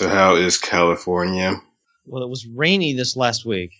[0.00, 1.60] So how is California?
[2.06, 3.70] Well, it was rainy this last week.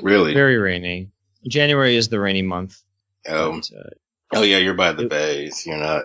[0.00, 0.32] Really?
[0.32, 1.10] Very rainy.
[1.46, 2.80] January is the rainy month.
[3.28, 3.90] Oh, But, uh,
[4.36, 5.66] oh yeah, you're by the It- bays.
[5.66, 6.04] You're not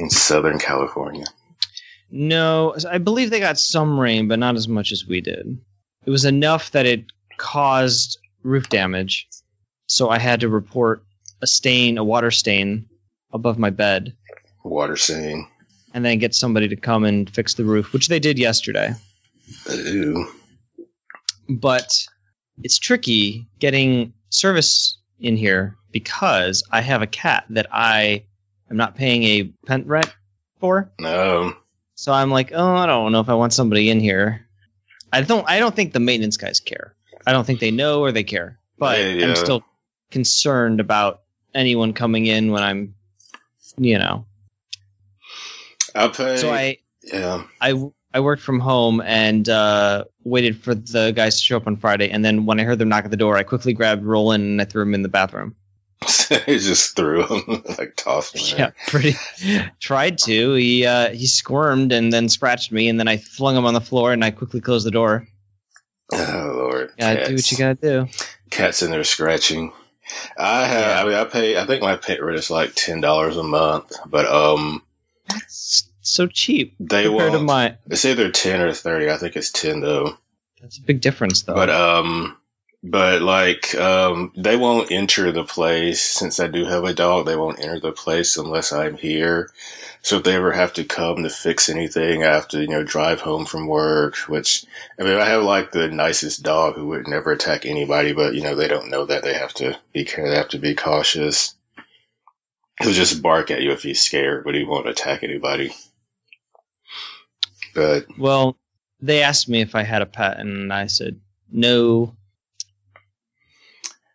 [0.00, 1.24] in Southern California.
[2.10, 5.58] no, I believe they got some rain, but not as much as we did.
[6.04, 7.06] It was enough that it
[7.38, 9.26] caused roof damage.
[9.86, 11.02] So I had to report
[11.40, 12.86] a stain, a water stain
[13.32, 14.14] above my bed,
[14.62, 15.48] Water scene.
[15.94, 18.92] And then get somebody to come and fix the roof, which they did yesterday.
[19.70, 20.26] Ooh.
[21.48, 21.92] but
[22.62, 28.24] it's tricky getting service in here because I have a cat that I
[28.70, 30.14] am not paying a pent rent
[30.60, 30.90] for.
[30.98, 31.54] No.
[31.94, 34.46] So I'm like, oh, I don't know if I want somebody in here.
[35.12, 35.48] I don't.
[35.48, 36.96] I don't think the maintenance guys care.
[37.26, 38.58] I don't think they know or they care.
[38.78, 39.26] But Yeah, yeah.
[39.28, 39.62] I'm still
[40.10, 41.22] concerned about
[41.54, 42.94] anyone coming in when I'm,
[43.76, 44.26] you know.
[45.94, 46.36] I pay.
[46.36, 47.44] So I yeah.
[47.60, 47.74] I
[48.12, 52.08] I worked from home and uh, waited for the guys to show up on Friday.
[52.10, 54.62] And then when I heard them knock at the door, I quickly grabbed Roland and
[54.62, 55.56] I threw him in the bathroom.
[56.46, 58.58] he just threw him, like tossed him.
[58.58, 59.14] Yeah, pretty.
[59.80, 60.54] tried to.
[60.54, 63.80] He uh, he squirmed and then scratched me, and then I flung him on the
[63.80, 65.26] floor and I quickly closed the door.
[66.12, 66.90] Oh Lord.
[66.98, 68.08] Gotta do what you gotta do.
[68.50, 69.72] Cats in there scratching.
[70.36, 70.86] I have.
[70.86, 71.00] Yeah.
[71.00, 71.58] I mean, I pay.
[71.58, 74.82] I think my pet rent is like ten dollars a month, but um,
[75.28, 77.46] That's so cheap they compared to won't.
[77.46, 77.76] my.
[77.86, 79.10] It's either ten or thirty.
[79.10, 80.18] I think it's ten though.
[80.60, 81.54] That's a big difference, though.
[81.54, 82.36] But um,
[82.82, 87.26] but like um, they won't enter the place since I do have a dog.
[87.26, 89.50] They won't enter the place unless I'm here.
[90.02, 92.84] So if they ever have to come to fix anything, I have to you know
[92.84, 94.16] drive home from work.
[94.28, 94.66] Which
[94.98, 98.42] I mean, I have like the nicest dog who would never attack anybody, but you
[98.42, 100.28] know they don't know that they have to be care.
[100.28, 101.54] They have to be cautious.
[102.82, 105.72] He'll just bark at you if he's scared, but he won't attack anybody.
[107.74, 108.56] But well,
[109.00, 112.14] they asked me if I had a pet, and I said no.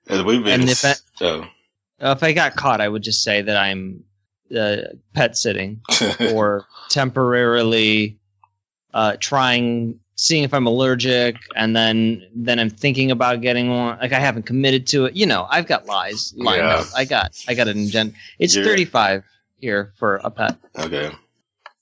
[0.09, 1.45] uh, we've been And if I- so.
[2.01, 4.05] If I got caught, I would just say that I'm
[4.57, 4.77] uh,
[5.13, 5.81] pet sitting
[6.33, 8.17] or temporarily
[8.93, 13.97] uh, trying, seeing if I'm allergic, and then then I'm thinking about getting one.
[13.99, 15.15] Like I haven't committed to it.
[15.15, 16.75] You know, I've got lies lined Yeah.
[16.75, 16.87] up.
[16.95, 18.13] I got I got an ingent.
[18.39, 19.23] It's You're- 35
[19.55, 20.57] here for a pet.
[20.77, 21.11] okay.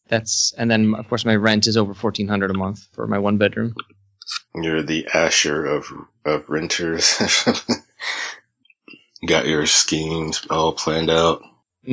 [0.10, 3.38] That's and then of course my rent is over 1400 a month for my one
[3.38, 3.76] bedroom.
[4.56, 5.88] You're the Ashur of
[6.26, 7.18] of renters.
[9.28, 11.42] Got your schemes all planned out.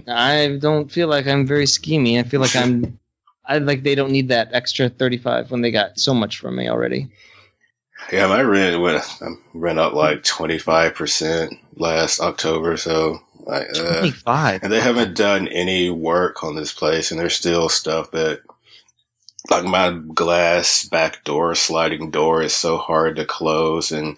[0.09, 2.19] I don't feel like I'm very schemy.
[2.19, 2.99] I feel like I'm.
[3.47, 6.69] I like they don't need that extra 35 when they got so much from me
[6.69, 7.09] already.
[8.13, 9.05] Yeah, my rent went
[9.55, 12.77] rent up like twenty five percent last October.
[12.77, 14.63] So like, uh, 25.
[14.63, 18.41] and they haven't done any work on this place, and there's still stuff that.
[19.51, 24.17] Like my glass back door, sliding door is so hard to close, and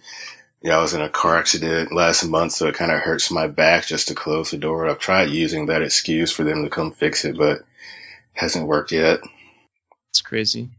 [0.62, 3.48] yeah, I was in a car accident last month, so it kind of hurts my
[3.48, 4.86] back just to close the door.
[4.88, 7.64] I've tried using that excuse for them to come fix it, but
[8.36, 9.20] hasn't worked yet.
[10.10, 10.70] It's crazy.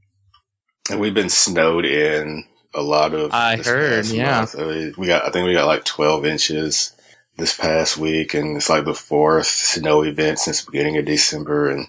[0.90, 3.34] And we've been snowed in a lot of.
[3.34, 4.40] I heard, yeah.
[4.40, 4.56] month.
[4.58, 5.26] I mean, we got.
[5.26, 6.94] I think we got like twelve inches
[7.38, 11.70] this past week, and it's like the fourth snow event since the beginning of December.
[11.70, 11.88] And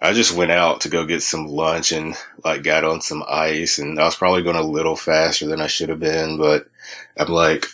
[0.00, 2.14] I just went out to go get some lunch and
[2.44, 5.68] like got on some ice, and I was probably going a little faster than I
[5.68, 6.66] should have been, but
[7.16, 7.66] I'm like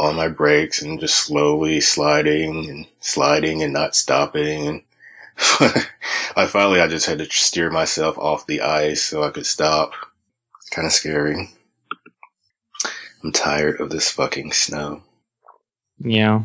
[0.00, 4.82] on my brakes and just slowly sliding and sliding and not stopping and.
[6.36, 9.92] I finally, I just had to steer myself off the ice so I could stop.
[10.70, 11.50] Kind of scary.
[13.24, 15.02] I'm tired of this fucking snow.
[15.98, 16.44] Yeah.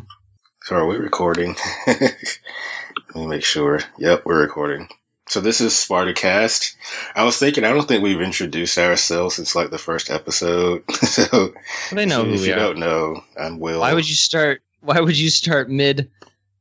[0.64, 1.54] So are we recording?
[1.86, 2.16] Let
[3.14, 3.80] me make sure.
[3.98, 4.88] Yep, we're recording.
[5.28, 6.74] So this is Spartacast.
[7.14, 10.82] I was thinking, I don't think we've introduced ourselves since like the first episode.
[11.02, 11.52] so Well,
[11.92, 12.56] they know if who we you are.
[12.56, 13.80] don't know, I'm Will.
[13.80, 14.62] Why would you start?
[14.80, 16.10] Why would you start mid,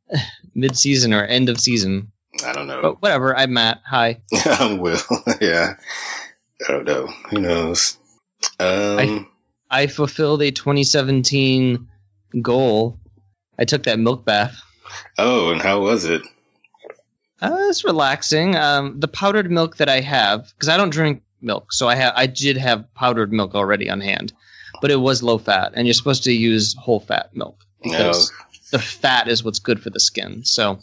[0.56, 2.12] mid season or end of season?
[2.46, 2.82] I don't know.
[2.82, 3.36] But whatever.
[3.36, 3.82] I'm Matt.
[3.86, 4.22] Hi.
[4.46, 5.00] I'm Will.
[5.42, 5.76] yeah.
[6.68, 7.08] I don't know.
[7.30, 7.98] Who knows?
[8.60, 9.28] Um,
[9.70, 11.88] I fulfilled a 2017
[12.42, 13.00] goal.
[13.60, 14.60] I took that milk bath.
[15.18, 16.22] oh, and how was it?
[17.42, 18.56] Uh, it's relaxing.
[18.56, 22.14] Um, the powdered milk that I have, because I don't drink milk, so I have
[22.16, 24.32] I did have powdered milk already on hand,
[24.82, 27.92] but it was low fat, and you're supposed to use whole fat milk No.
[27.92, 28.32] because
[28.72, 30.46] the fat is what's good for the skin.
[30.46, 30.80] So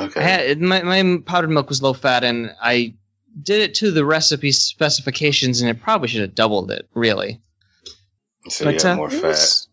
[0.00, 0.22] Okay.
[0.22, 2.94] Had, my my powdered milk was low fat, and I
[3.42, 7.40] did it to the recipe specifications, and it probably should have doubled it, really.
[8.48, 9.22] so you have uh, more fat.
[9.22, 9.68] was-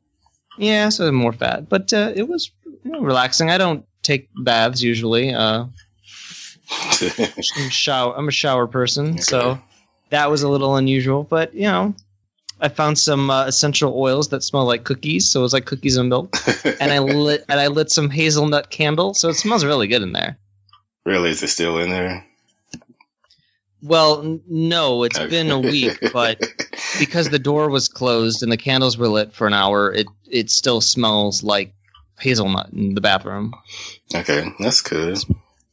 [0.57, 2.51] yeah, so more fat, but uh, it was
[2.83, 3.49] you know, relaxing.
[3.49, 5.33] I don't take baths usually.
[5.33, 5.65] Uh,
[7.01, 8.13] I'm shower.
[8.17, 9.21] I'm a shower person, Okay.
[9.21, 9.59] so
[10.09, 11.23] that was a little unusual.
[11.23, 11.95] But you know,
[12.61, 15.97] I found some uh, essential oils that smell like cookies, so it was like cookies
[15.97, 16.35] and milk.
[16.79, 20.13] And I lit and I lit some hazelnut candle, so it smells really good in
[20.13, 20.37] there.
[21.05, 22.25] really, is it still in there?
[23.83, 25.29] Well, n- no, it's Okay.
[25.29, 26.39] been a week, but
[26.99, 30.49] because the door was closed and the candles were lit for an hour, it it
[30.51, 31.73] still smells like
[32.19, 33.53] hazelnut in the bathroom.
[34.13, 35.17] okay, that's good.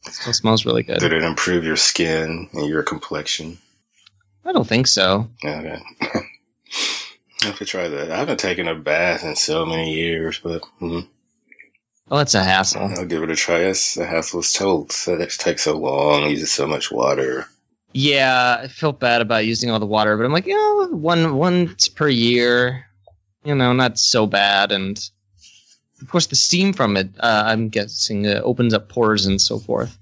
[0.07, 0.99] It still smells really good.
[0.99, 3.59] Did it improve your skin and your complexion?
[4.45, 5.29] I don't think so.
[5.45, 5.79] Okay.
[7.41, 8.11] I have to try that.
[8.11, 11.07] I haven't taken a bath in so many years, but mm,
[12.09, 12.81] Well, it's a hassle.
[12.81, 13.59] I'll give it a try.
[13.59, 14.91] It's the hassle is told.
[14.91, 17.47] So it takes so long, uses so much water.
[17.93, 21.87] Yeah, I felt bad about using all the water, but I'm like, know, one once
[21.87, 22.85] per year,
[23.43, 24.71] you know, not so bad.
[24.71, 24.99] And
[26.01, 29.57] of course, the steam from it, uh, I'm guessing, uh, opens up pores and so
[29.57, 29.97] forth.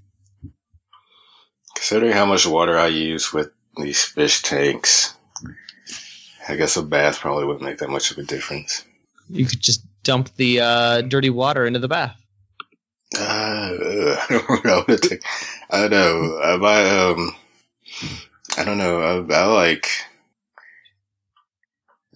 [1.76, 5.14] Considering how much water I use with these fish tanks,
[6.48, 8.84] I guess a bath probably wouldn't make that much of a difference.
[9.28, 12.16] You could just dump the uh, dirty water into the bath.
[13.16, 14.84] Uh, I don't know.
[14.86, 15.22] what to take.
[15.70, 16.38] I don't know.
[16.42, 17.36] I um,
[18.56, 19.00] I don't know.
[19.00, 19.88] I, I like.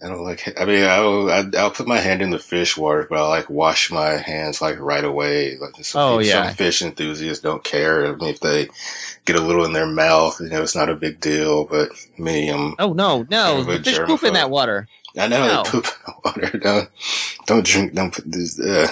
[0.03, 0.59] I don't like.
[0.59, 3.49] I mean, I'll I, I'll put my hand in the fish water, but I like
[3.49, 5.57] wash my hands like right away.
[5.57, 6.51] Like some, Oh, some yeah.
[6.53, 8.05] fish enthusiasts don't care.
[8.07, 8.67] I mean, if they
[9.25, 11.65] get a little in their mouth, you know, it's not a big deal.
[11.65, 12.75] But me, I'm.
[12.79, 14.87] Oh no, no, Kind of the fish poop in that water.
[15.17, 15.63] I know No.
[15.63, 16.57] they poop in the water.
[16.57, 16.89] Don't
[17.47, 17.93] don't drink.
[17.93, 18.59] Don't put this.
[18.59, 18.87] Uh,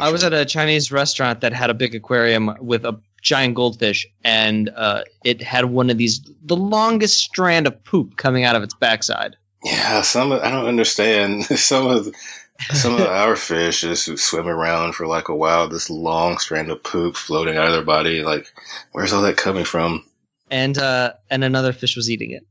[0.00, 4.06] I was at a Chinese restaurant that had a big aquarium with a giant goldfish,
[4.24, 8.62] and uh, it had one of these the longest strand of poop coming out of
[8.62, 9.36] its backside.
[9.64, 11.44] Yeah, some of, I don't understand.
[11.58, 12.14] Some of
[12.70, 15.68] some of our fish just swim around for like a while.
[15.68, 18.22] This long strand of poop floating out of their body.
[18.22, 18.46] Like,
[18.92, 20.04] where's all that coming from?
[20.50, 22.46] And uh, and another fish was eating it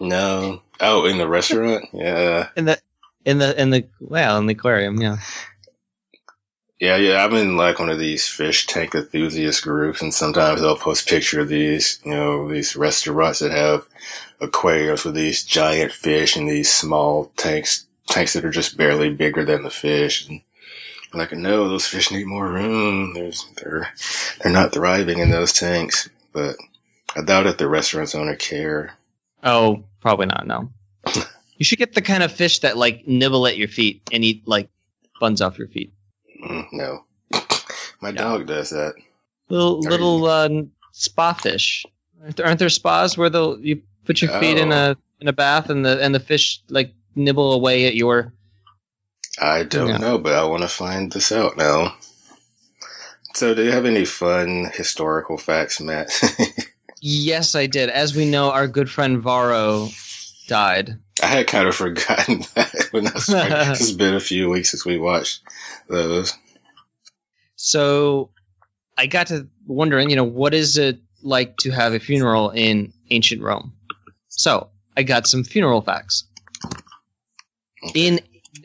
[0.00, 0.62] No.
[0.80, 1.88] Oh, in the restaurant?
[1.92, 2.48] Yeah.
[2.56, 2.78] in the
[3.24, 5.00] in the in the well in the aquarium.
[5.00, 5.16] Yeah.
[6.78, 7.24] Yeah, yeah.
[7.24, 11.40] I'm in like one of these fish tank enthusiast groups, and sometimes they'll post picture
[11.40, 13.88] of these, you know, these restaurants that have
[14.40, 19.44] aquariums with these giant fish and these small tanks, tanks that are just barely bigger
[19.44, 20.28] than the fish.
[20.28, 20.40] And
[21.12, 23.14] I'm like, no, those fish need more room.
[23.14, 23.88] There's, they're,
[24.42, 26.08] they're not thriving in those tanks.
[26.32, 26.56] But
[27.16, 28.94] I doubt if the restaurant's owner care.
[29.42, 30.46] Oh, probably not.
[30.46, 30.70] No.
[31.56, 34.46] you should get the kind of fish that like nibble at your feet and eat
[34.46, 34.68] like
[35.20, 35.92] buns off your feet.
[36.44, 37.04] Mm, no.
[38.00, 38.94] My dog does that.
[39.48, 40.48] Little Are little uh,
[40.92, 41.86] spa fish.
[42.22, 44.92] Aren't there, aren't there spas where they'll you put your feet in Oh.
[44.92, 48.32] a in a bath and the and the fish like nibble away at your
[49.40, 49.96] I don't Yeah.
[49.98, 51.96] know, but I want to find this out now.
[53.34, 56.10] So, do you have any fun historical facts, Matt?
[57.02, 57.90] Yes, I did.
[57.90, 59.90] As we know, our good friend Varro
[60.48, 60.98] died.
[61.22, 63.28] I had kind of forgotten that when I was
[63.80, 65.42] it's been a few weeks since we watched
[65.88, 66.32] those.
[67.56, 68.30] So
[68.96, 72.92] I got to wondering, you know, what is it like to have a funeral in
[73.10, 73.72] ancient Rome?
[74.36, 76.24] So I got some funeral facts.
[77.94, 78.20] In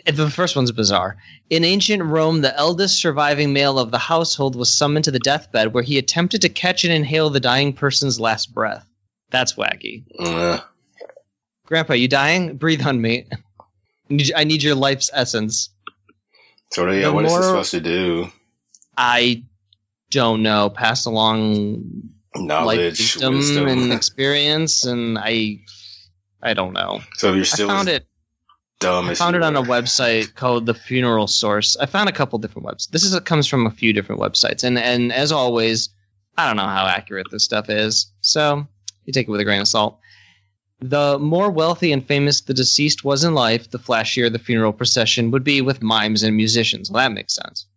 [0.06, 1.18] the first one's bizarre.
[1.50, 5.73] In ancient Rome, the eldest surviving male of the household was summoned to the deathbed
[5.73, 8.85] where he attempted to catch and inhale the dying person's last breath.
[9.31, 10.03] That's wacky.
[10.19, 10.59] Uh,
[11.65, 12.57] Grandpa, you dying?
[12.57, 13.25] Breathe on me.
[14.36, 15.69] I need- your life's essence.
[16.72, 18.31] so, yeah, The what is it more- supposed to do?
[18.98, 19.43] I
[20.10, 20.69] don't know.
[20.69, 23.67] Pass along Knowledge, wisdom, wisdom.
[23.67, 25.59] and experience, and I,
[26.41, 27.01] I don't know.
[27.15, 28.05] so, you're I still found it.
[28.79, 31.75] dumb I found it on a website called the Funeral Source.
[31.77, 32.89] I found a couple different websites.
[32.91, 35.89] This is it comes from a few different websites, and and as always,
[36.38, 38.65] I don't know how accurate this stuff is, so
[39.05, 40.00] you take it with a grain of salt.
[40.79, 45.29] The more wealthy and famous the deceased was in life, the flashier the funeral procession
[45.29, 46.89] would be with mimes and musicians.
[46.89, 47.67] Well, that makes sense.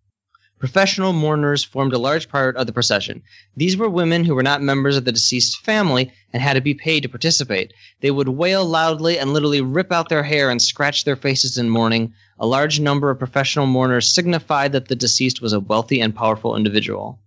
[0.64, 3.22] Professional mourners formed a large part of the procession.
[3.54, 6.72] These were women who were not members of the deceased family and had to be
[6.72, 7.74] paid to participate.
[8.00, 11.68] They would wail loudly and literally rip out their hair and scratch their faces in
[11.68, 12.14] mourning.
[12.38, 16.56] A large number of professional mourners signified that the deceased was a wealthy and powerful
[16.56, 17.18] individual.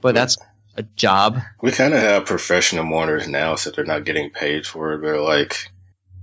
[0.00, 0.36] But that's
[0.76, 1.38] a job.
[1.62, 5.00] We kind of have professional mourners now, so they're not getting paid for it.
[5.00, 5.70] They're like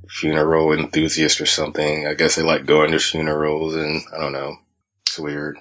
[0.10, 2.08] funeral enthusiasts or something.
[2.08, 4.58] I guess they like going to funerals, and I don't know.
[5.08, 5.58] It's weird.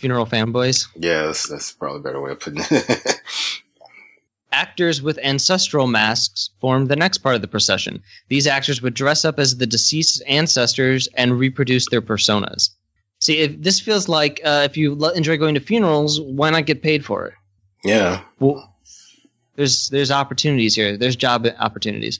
[0.00, 0.88] Funeral fanboys.
[0.96, 3.20] Yeah, that's, that's probably a better way of putting it.
[4.52, 8.02] Actors with ancestral masks formed the next part of the procession.
[8.28, 12.70] These actors would dress up as the deceased ancestors and reproduce their personas.
[13.20, 16.82] See, if this feels like uh, if you enjoy going to funerals, why not get
[16.82, 17.34] paid for it?
[17.84, 18.22] yeah.
[18.40, 18.74] Well,
[19.54, 20.96] There's there's opportunities here.
[20.96, 22.18] There's job opportunities.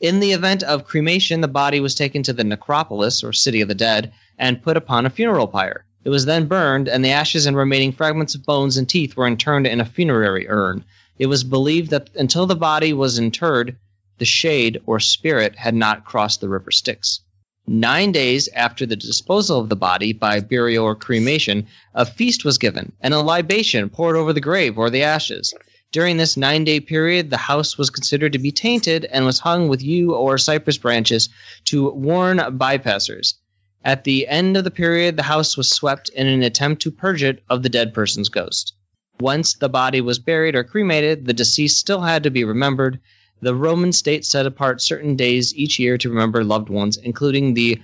[0.00, 3.68] In the event of cremation, the body was taken to the necropolis or city of
[3.68, 5.86] the dead and put upon a funeral pyre.
[6.04, 9.26] It was then burned, and the ashes and remaining fragments of bones and teeth were
[9.26, 10.84] interned in a funerary urn.
[11.18, 13.76] It was believed that until the body was interred,
[14.18, 17.20] the shade or spirit had not crossed the river Styx.
[17.68, 22.58] Nine days after the disposal of the body by burial or cremation, a feast was
[22.58, 25.54] given and a libation poured over the grave or the ashes.
[25.92, 29.68] During this nine day period, the house was considered to be tainted and was hung
[29.68, 31.28] with yew or cypress branches
[31.66, 33.34] to warn bypassers.
[33.84, 37.22] At the end of the period, the house was swept in an attempt to purge
[37.22, 38.74] it of the dead person's ghost.
[39.20, 43.00] Once the body was buried or cremated, the deceased still had to be remembered.
[43.40, 47.80] The Roman state set apart certain days each year to remember loved ones, including the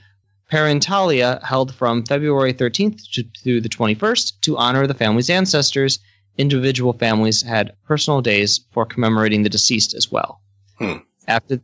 [0.50, 5.98] Parentalia, held from February 13th to, through the 21st to honor the family's ancestors.
[6.38, 10.40] Individual families had personal days for commemorating the deceased as well.
[10.78, 10.98] Hmm.
[11.26, 11.60] After,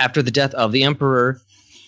[0.00, 1.40] after the death of the emperor,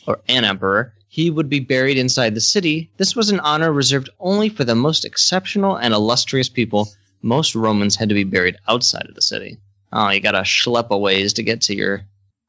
[0.06, 2.88] or an emperor, he would be buried inside the city.
[2.96, 6.90] This was an honor reserved only for the most exceptional and illustrious people.
[7.22, 9.58] Most Romans had to be buried outside of the city.
[9.92, 12.04] Oh, you gotta schlep a ways to get to your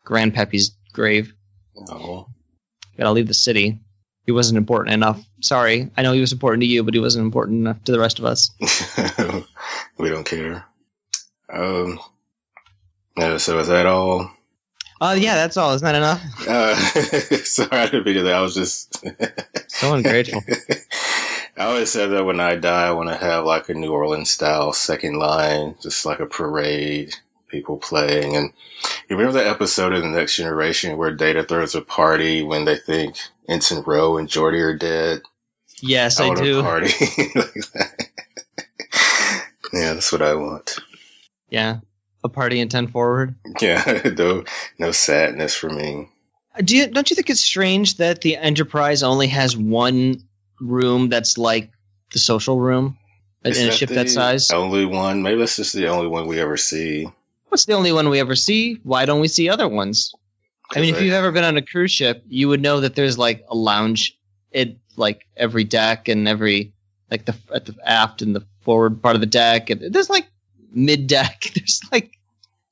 [0.05, 1.33] grandpappy's grave.
[1.89, 2.27] Oh.
[2.95, 3.79] Gotta leave the city.
[4.27, 5.19] He wasn't important enough.
[5.41, 7.99] Sorry, I know he was important to you, but he wasn't important enough to the
[7.99, 8.51] rest of us.
[9.97, 10.63] we don't care.
[11.51, 11.99] Um.
[13.17, 14.29] So is that all?
[15.01, 15.73] Oh, yeah, that's all.
[15.73, 16.21] Isn't that enough?
[16.49, 16.75] Uh,
[17.43, 18.33] sorry, I didn't mean that.
[18.33, 19.05] I was just
[19.67, 20.41] So ungrateful.
[21.57, 24.31] I always said that when I die, I want to have like a New Orleans
[24.31, 27.15] style second line, just like a parade,
[27.49, 28.35] people playing.
[28.35, 28.51] And
[29.09, 32.77] you remember that episode of The Next Generation where Data throws a party when they
[32.77, 35.21] think Ensign Ro and Geordi are dead?
[35.81, 36.59] Yes, I, want do.
[36.59, 36.87] a party
[37.35, 38.09] like that.
[39.73, 40.79] yeah, that's what I want.
[41.49, 41.79] Yeah,
[42.23, 43.35] a party in ten forward.
[43.61, 44.43] Yeah, no,
[44.77, 46.09] no sadness for me.
[46.63, 50.21] Do you don't you think it's strange that the Enterprise only has one
[50.59, 51.71] room that's like
[52.11, 52.97] the social room
[53.45, 54.51] in a ship that size?
[54.51, 55.21] Only one.
[55.21, 57.07] Maybe that's just the only one we ever see.
[57.47, 58.79] What's the only one we ever see?
[58.83, 60.13] Why don't we see other ones?
[60.75, 63.17] I mean, if you've ever been on a cruise ship, you would know that there's
[63.17, 64.15] like a lounge
[64.53, 66.73] at like every deck and every
[67.09, 70.27] like the at the aft and the forward part of the deck, and there's like
[70.71, 71.51] mid deck.
[71.55, 72.17] There's like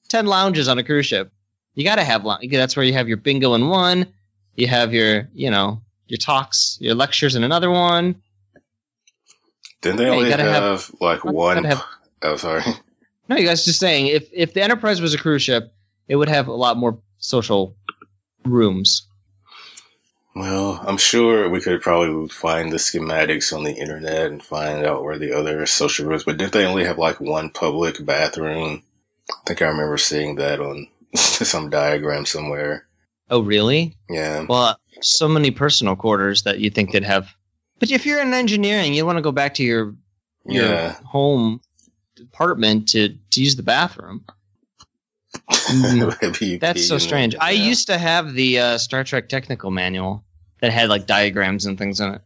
[0.07, 1.31] ten lounges on a cruise ship.
[1.75, 2.49] You got to have lounge.
[2.51, 4.07] That's where you have your bingo in one.
[4.55, 8.15] You have your you know your talks, your lectures in another one.
[9.81, 11.57] Didn't they Yeah, only gotta have, have- like one?
[11.63, 11.85] gotta have-
[12.23, 12.63] oh, sorry.
[13.29, 15.73] No, you guys just saying if if the Enterprise was a cruise ship,
[16.07, 17.75] it would have a lot more social
[18.45, 19.05] rooms.
[20.39, 25.03] Well, I'm sure we could probably find the schematics on the internet and find out
[25.03, 26.23] where the other social rooms.
[26.25, 28.83] But didn't they only have like one public bathroom?
[29.29, 32.85] I think I remember seeing that on some diagram somewhere.
[33.29, 33.95] Oh, really?
[34.09, 34.45] Yeah.
[34.47, 37.29] Well, so many personal quarters that you think they'd have.
[37.79, 39.95] But if you're in engineering, you want to go back to your
[40.45, 40.95] your Yeah.
[41.05, 41.61] home
[42.21, 44.23] apartment to to use the bathroom.
[46.21, 47.33] Maybe That's so strange.
[47.33, 47.43] there.
[47.43, 50.23] I used to have the uh, Star Trek technical manual
[50.59, 52.21] that had like diagrams and things in it.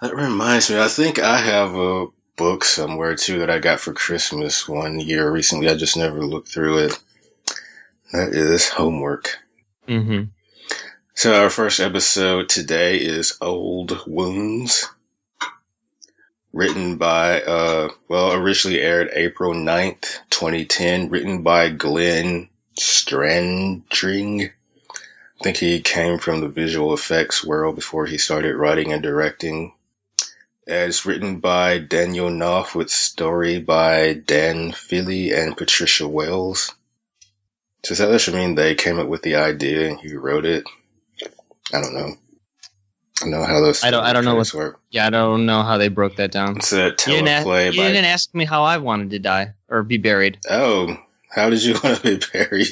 [0.00, 0.78] That reminds me.
[0.80, 5.30] I think I have a book somewhere too that I got for Christmas one year
[5.30, 5.68] recently.
[5.68, 6.98] I just never looked through it.
[8.12, 9.38] That is homework.
[9.88, 10.24] Mm-hmm.
[11.14, 14.88] So our first episode today is Old Wounds.
[16.52, 21.08] Written by, uh, well, originally aired April 9th, 2010.
[21.08, 22.48] Written by Glenn
[22.78, 24.50] Standring.
[25.40, 29.74] I think he came from the visual effects world before he started writing and directing.
[30.66, 36.74] It's written by Daniel Knauf with story by Dan Philly and Patricia Wells.
[37.82, 40.64] Does that actually mean they came up with the idea and he wrote it?
[41.74, 42.14] I don't know.
[43.20, 43.84] I don't know how those.
[43.84, 44.80] I don't- I don't know credits work.
[44.90, 46.56] Yeah, I don't know how they broke that down.
[46.56, 49.52] It's a You didn't, a- teleplay you didn't ask me how I wanted to die
[49.68, 50.38] or be buried.
[50.48, 50.96] Oh,
[51.30, 52.68] how did you want to be buried?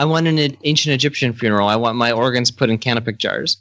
[0.00, 1.68] I want an ancient Egyptian funeral.
[1.68, 3.58] I want my organs put in canopic jars.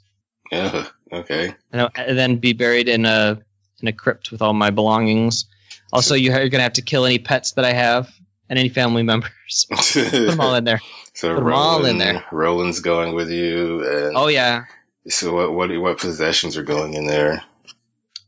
[0.53, 1.53] Oh, okay.
[1.73, 3.37] and, and then be buried in a
[3.81, 5.45] in a crypt with all my belongings.
[5.91, 8.09] Also, you- you're gonna have to kill any pets that I have
[8.49, 9.67] and any family members.
[9.69, 10.81] Put them all in there.
[11.13, 12.25] so put 'em all in Roland- there.
[12.31, 14.63] Roland's going with you, and Oh yeah.
[15.09, 15.53] so what?
[15.53, 15.77] What?
[15.77, 17.43] What possessions are going in there?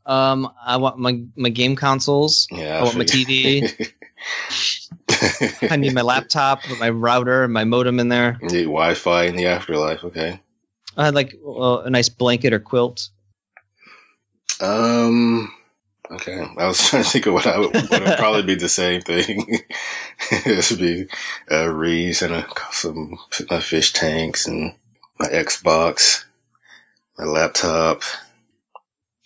[0.05, 2.45] Um, I want my my game consoles.
[2.51, 3.93] Yeah, I want my figured.
[5.69, 8.37] I need my laptop my router and my modem in there.
[8.41, 10.03] Need Wi-Fi in the afterlife.
[10.03, 10.39] Okay.
[10.97, 13.09] I had like uh, a nice blanket or quilt.
[14.59, 15.51] Um,
[16.11, 18.69] Okay, I was trying to think of what I would, what would probably be the
[18.69, 19.59] same thing.
[20.43, 21.07] this would be
[21.49, 23.17] a Reese and a, some
[23.49, 24.73] my fish tanks and
[25.19, 26.25] my Xbox,
[27.17, 28.01] my laptop,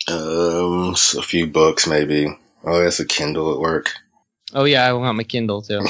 [0.07, 2.27] um, a few books maybe.
[2.63, 3.91] Oh, that's a Kindle at work.
[4.55, 5.81] Oh yeah, I want my Kindle too.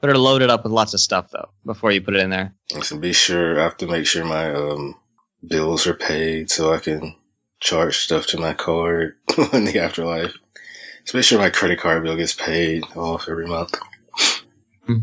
[0.00, 2.52] Better load it up with lots of stuff though before you put it in there.
[2.82, 4.96] So be sure I have to make sure my um,
[5.46, 7.14] bills are paid so I can
[7.60, 9.14] charge stuff to my card
[9.52, 10.34] in the afterlife.
[11.04, 13.78] So make sure my credit card bill gets paid off every month.
[14.84, 14.98] Hmm.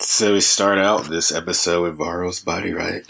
[0.00, 3.04] So we start out this episode with Varro's body, right?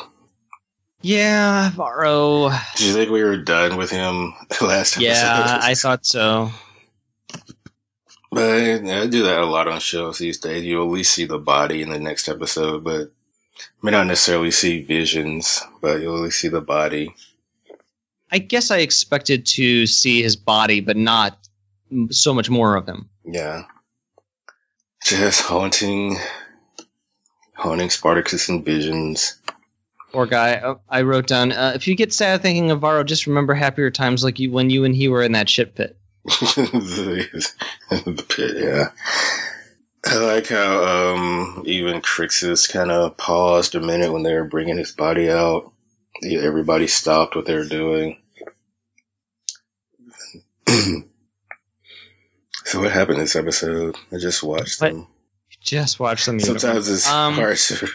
[1.00, 2.50] Yeah, Varro.
[2.76, 5.02] Do you think we were done with him last episode?
[5.02, 6.52] Yeah, I thought so.
[8.30, 10.64] But I do that a lot on shows these days.
[10.64, 13.11] You at least see the body in the next episode, but
[13.82, 17.14] may not necessarily see visions, but you'll at least see the body.
[18.30, 21.38] I guess I expected to see his body, but not
[22.11, 23.08] so much more of him.
[23.25, 23.64] Yeah.
[25.02, 26.18] Just haunting,
[27.54, 29.40] haunting Spartacus and visions.
[30.12, 30.61] Poor guy.
[30.62, 33.90] Oh, I wrote down: uh, if you get sad thinking of Varro, just remember happier
[33.90, 35.98] times like you when you and he were in that shit pit.
[36.28, 37.52] The,
[37.90, 38.88] the pit, yeah.
[40.06, 44.78] I like how um, even Crixus kind of paused a minute when they were bringing
[44.78, 45.73] his body out.
[46.23, 48.16] Yeah, Everybody stopped what they were doing.
[52.64, 53.97] so what happened this episode?
[54.12, 54.92] I just watched What?
[54.92, 55.06] them.
[55.61, 56.38] Just watched them.
[56.40, 57.88] Sometimes it's Um, hard to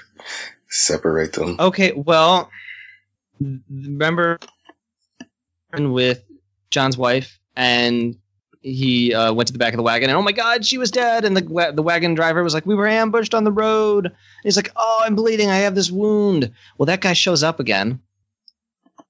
[0.69, 1.55] separate them.
[1.59, 2.49] Okay, well,
[3.39, 4.37] remember
[5.77, 6.23] with
[6.69, 8.17] John's wife, and
[8.63, 10.89] he uh, went to the back of the wagon, and oh my God, she was
[10.89, 14.05] dead, and the wa- the wagon driver was like, "We were ambushed on the road."
[14.05, 15.49] And he's like, "Oh, I'm bleeding.
[15.49, 17.99] I have this wound." Well, that guy shows up again,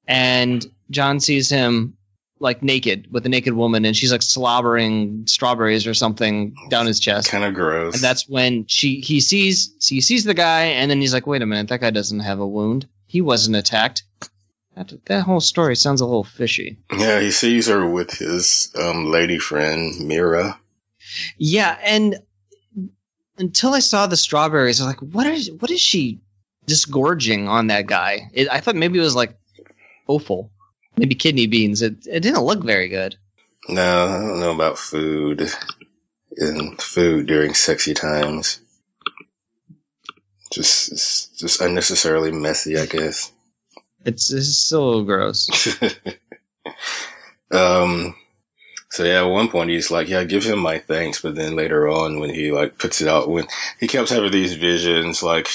[0.08, 1.96] and John sees him
[2.40, 7.00] like naked with a naked woman, and she's like slobbering strawberries or something down his
[7.00, 7.30] chest.
[7.30, 7.94] Kind of gross.
[7.94, 11.42] And that's when she he sees he sees the guy, and then he's like, "Wait
[11.42, 12.88] a minute, that guy doesn't have a wound.
[13.06, 14.04] He wasn't attacked."
[14.76, 16.78] That, that whole story sounds a little fishy.
[16.98, 20.60] yeah, he sees her with his um, lady friend Mira.
[21.38, 22.20] Yeah, and
[23.38, 26.20] until I saw the strawberries, I was like, "What is what is she
[26.66, 29.36] disgorging on that guy?" It, I thought maybe it was like
[30.08, 30.50] offal,
[30.98, 31.82] maybe kidney beans.
[31.82, 33.16] It it didn't look very good.
[33.70, 35.50] No, I don't know about food
[36.38, 38.60] and food during sexy times.
[40.52, 43.32] Just, it's just unnecessarily messy, I guess.
[44.06, 45.50] It's it's still gross.
[47.52, 48.16] um,
[48.90, 51.88] so yeah, at one point he's like, "Yeah, give him my thanks," but then later
[51.88, 53.46] on, when he like puts it out, when
[53.80, 55.48] he kept having these visions, like,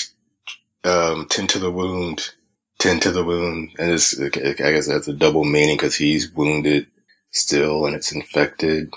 [0.84, 2.30] um, tend to the wound,
[2.78, 6.86] tend to the wound, and it's I guess that's a double meaning because he's wounded
[7.30, 8.92] still and it's infected.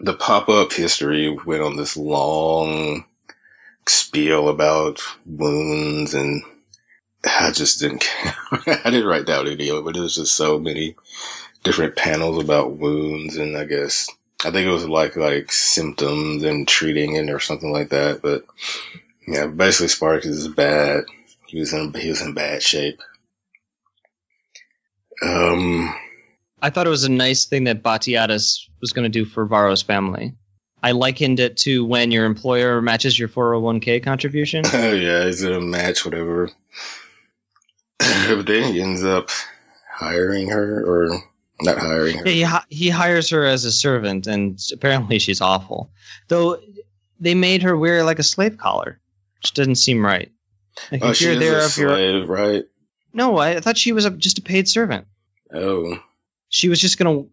[0.00, 3.04] The pop up history went on this long
[3.86, 6.42] spiel about wounds and
[7.26, 8.34] I just didn't care.
[8.84, 10.96] I didn't write down any of it, but there's just so many
[11.62, 14.08] different panels about wounds and I guess
[14.44, 18.20] I think it was like like symptoms and treating it or something like that.
[18.22, 18.44] But
[19.26, 21.04] yeah, basically Spartacus is bad.
[21.46, 23.00] He was in he was in bad shape.
[25.22, 25.94] Um
[26.60, 29.82] I thought it was a nice thing that Batiatus was going to do for Varro's
[29.82, 30.32] family.
[30.82, 34.64] I likened it to when your employer matches your 401k contribution.
[34.72, 36.50] Oh yeah, he's gonna match whatever.
[38.36, 39.30] but then he ends up
[39.90, 41.18] hiring her or
[41.60, 42.24] not hiring her.
[42.24, 45.90] he, he hires her as a servant, and apparently she's awful.
[46.28, 46.58] Though
[47.20, 49.00] they made her wear like a slave collar,
[49.40, 50.30] which didn't seem right.
[50.90, 52.64] Like Oh, if she you're is there, a if you're slave, right?
[53.12, 55.06] no, I thought she was a, just a paid servant.
[55.52, 55.98] Oh,
[56.48, 57.24] She was just gonna.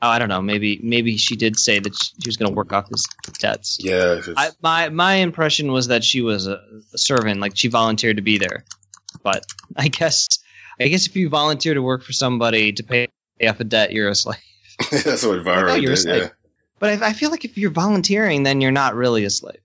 [0.00, 0.40] Oh, I don't know.
[0.40, 3.06] Maybe maybe she did say that she was gonna work off his
[3.40, 3.76] debts.
[3.80, 4.20] Yeah.
[4.36, 6.60] I, my my impression was that she was a,
[6.94, 8.64] a servant, like she volunteered to be there.
[9.22, 9.44] But
[9.76, 10.26] I guess
[10.80, 13.08] I guess if you volunteer to work for somebody to pay
[13.46, 14.38] off a debt, you're a slave.
[14.90, 16.02] that's what Varro you're a did.
[16.02, 16.22] slave.
[16.22, 16.28] Yeah.
[16.78, 19.58] But I, I feel like if you're volunteering, then you're not really a slave.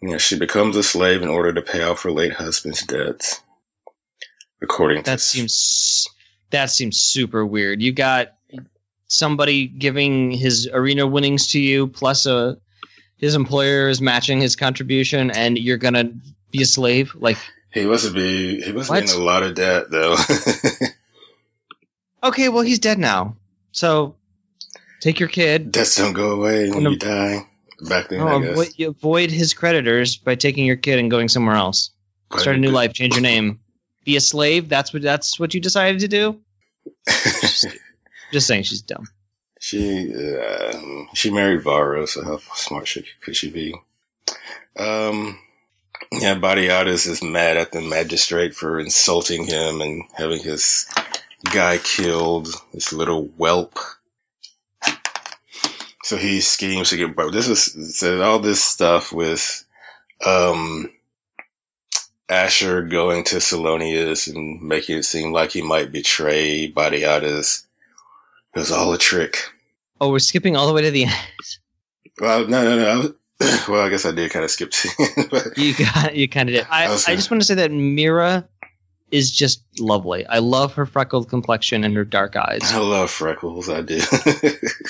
[0.00, 3.42] yeah, she becomes a slave in order to pay off her late husband's debts.
[4.62, 6.06] According to That seems
[6.50, 7.82] that seems super weird.
[7.82, 8.28] You got
[9.08, 12.56] somebody giving his arena winnings to you, plus a
[13.16, 16.10] his employer is matching his contribution, and you're gonna
[16.50, 17.14] be a slave.
[17.14, 17.36] Like,
[17.74, 20.16] he must be he must in a lot of debt though.
[22.22, 23.36] okay, well he's dead now,
[23.72, 24.14] so
[25.00, 25.72] take your kid.
[25.72, 27.46] Debts don't go away when you die.
[27.88, 28.50] Back then, No, I guess.
[28.52, 31.90] avoid, you avoid his creditors by taking your kid and going somewhere else.
[32.30, 33.58] But Start a new it- life, change your name,
[34.04, 34.68] be a slave.
[34.68, 36.40] That's what that's what you decided to do.
[37.08, 37.66] Just,
[38.32, 39.06] just saying, she's dumb.
[39.60, 40.78] She uh,
[41.14, 43.74] she married Varro, so how smart she, could she be?
[44.78, 45.38] Um,
[46.12, 50.86] yeah, Batiatus is mad at the magistrate for insulting him and having his
[51.52, 53.78] guy killed, this little whelp.
[56.04, 59.64] So he schemes to get, but this is, so all this stuff with,
[60.24, 60.90] um,
[62.28, 67.64] Ashur going to Solonius and making it seem like he might betray Batiatus.
[68.54, 69.50] It was all a trick.
[70.00, 71.14] Oh, we're skipping all the way to the end.
[72.20, 73.14] Well, no, no, no.
[73.68, 74.72] well, I guess I did kind of skip.
[75.30, 76.66] but you got, you kind of did.
[76.70, 78.48] I, I, I just want to say that Mira
[79.10, 80.26] is just lovely.
[80.26, 82.60] I love her freckled complexion and her dark eyes.
[82.64, 83.68] I love freckles.
[83.68, 84.00] I do.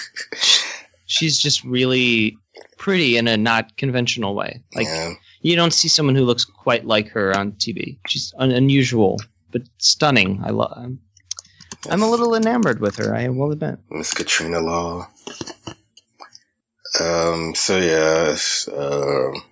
[1.06, 2.36] She's just really
[2.78, 4.62] pretty in a not conventional way.
[4.74, 5.14] Like yeah.
[5.42, 7.98] you don't see someone who looks quite like her on TV.
[8.08, 9.20] She's un- unusual
[9.52, 10.42] but stunning.
[10.44, 10.72] I love.
[10.76, 10.98] I'm,
[11.90, 13.14] I'm a little enamored with her.
[13.14, 13.78] I will admit.
[13.90, 15.08] Miss Katrina Law.
[17.00, 17.54] Um.
[17.54, 18.36] So yeah.
[18.72, 19.42] Um.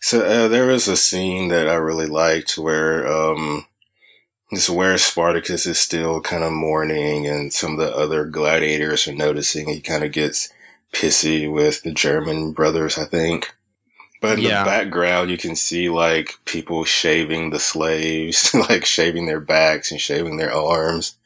[0.00, 3.66] So uh, there was a scene that I really liked where um,
[4.50, 9.14] this where Spartacus is still kind of mourning, and some of the other gladiators are
[9.14, 9.68] noticing.
[9.68, 10.52] He kind of gets
[10.92, 13.54] pissy with the German brothers, I think.
[14.20, 14.62] But in yeah.
[14.62, 20.00] the background, you can see like people shaving the slaves, like shaving their backs and
[20.00, 21.16] shaving their arms.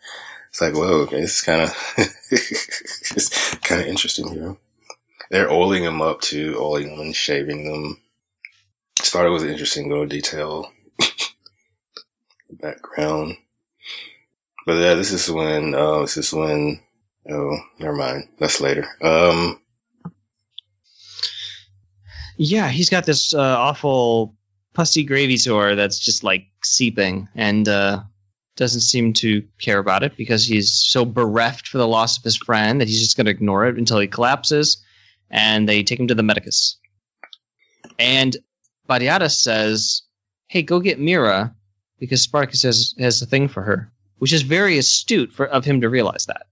[0.50, 1.94] It's like, whoa, okay, this is kind of,
[2.30, 4.56] it's kind of interesting here.
[5.30, 8.00] They're oiling them up too, oiling them and shaving them
[9.24, 10.70] it was an interesting little detail
[12.50, 13.36] background.
[14.66, 16.80] But yeah, this is when uh, this is when
[17.30, 18.28] oh, never mind.
[18.38, 18.86] That's later.
[19.00, 19.60] Um,
[22.36, 24.34] yeah, he's got this uh, awful
[24.74, 28.02] pussy gravy sore that's just like seeping, and uh,
[28.56, 32.36] doesn't seem to care about it because he's so bereft for the loss of his
[32.36, 34.82] friend that he's just going to ignore it until he collapses,
[35.30, 36.76] and they take him to the medicus.
[37.98, 38.36] And
[38.88, 40.02] Batiatus says,
[40.48, 41.54] "Hey, go get Mira,"
[41.98, 45.80] because Spartacus has has a thing for her, which is very astute for of him
[45.80, 46.46] to realize that.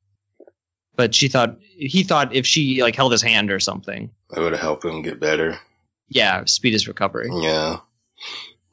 [0.96, 4.54] But she thought he thought if she like held his hand or something, that would
[4.54, 5.58] help him get better.
[6.08, 7.30] Yeah, speed his recovery.
[7.32, 7.78] Yeah,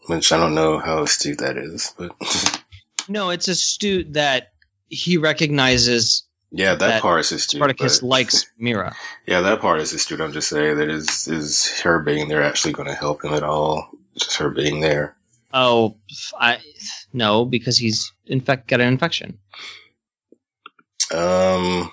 [0.07, 2.11] which I don't know how astute that is, but
[3.09, 4.53] no, it's astute that
[4.87, 7.59] he recognizes yeah, that, that part is astute.
[7.59, 8.95] Spartacus but, likes Mira.
[9.25, 10.19] Yeah, that part is his astute.
[10.19, 13.43] I'm just saying that is is her being there actually going to help him at
[13.43, 13.89] all?
[14.17, 15.15] Just her being there.
[15.53, 15.95] Oh,
[16.39, 16.59] I
[17.13, 19.37] no, because he's infect got an infection.
[21.13, 21.91] Um.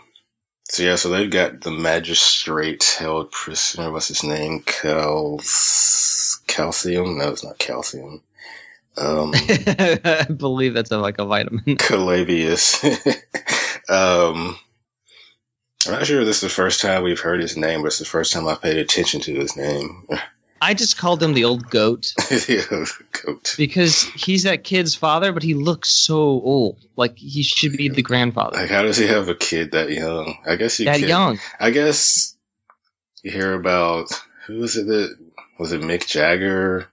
[0.70, 3.90] So yeah, so they've got the magistrate held prisoner.
[3.90, 4.62] What's his name?
[4.66, 5.40] Cal
[6.46, 7.18] calcium?
[7.18, 8.22] No, it's not calcium.
[8.98, 11.62] Um, I believe that's a, like a vitamin.
[11.76, 12.82] Calavius.
[13.88, 14.58] Um,
[15.86, 17.98] I'm not sure if this is the first time we've heard his name, but it's
[17.98, 20.06] the first time I paid attention to his name.
[20.60, 22.12] I just called him the old goat.
[22.16, 22.90] the
[23.24, 23.54] goat.
[23.56, 26.84] Because he's that kid's father, but he looks so old.
[26.96, 28.56] Like he should be the grandfather.
[28.56, 30.36] Like how does he have a kid that young?
[30.44, 31.38] I guess you that can, young.
[31.60, 32.36] I guess
[33.22, 34.08] you hear about
[34.46, 35.16] who was it that
[35.60, 36.88] was it Mick Jagger?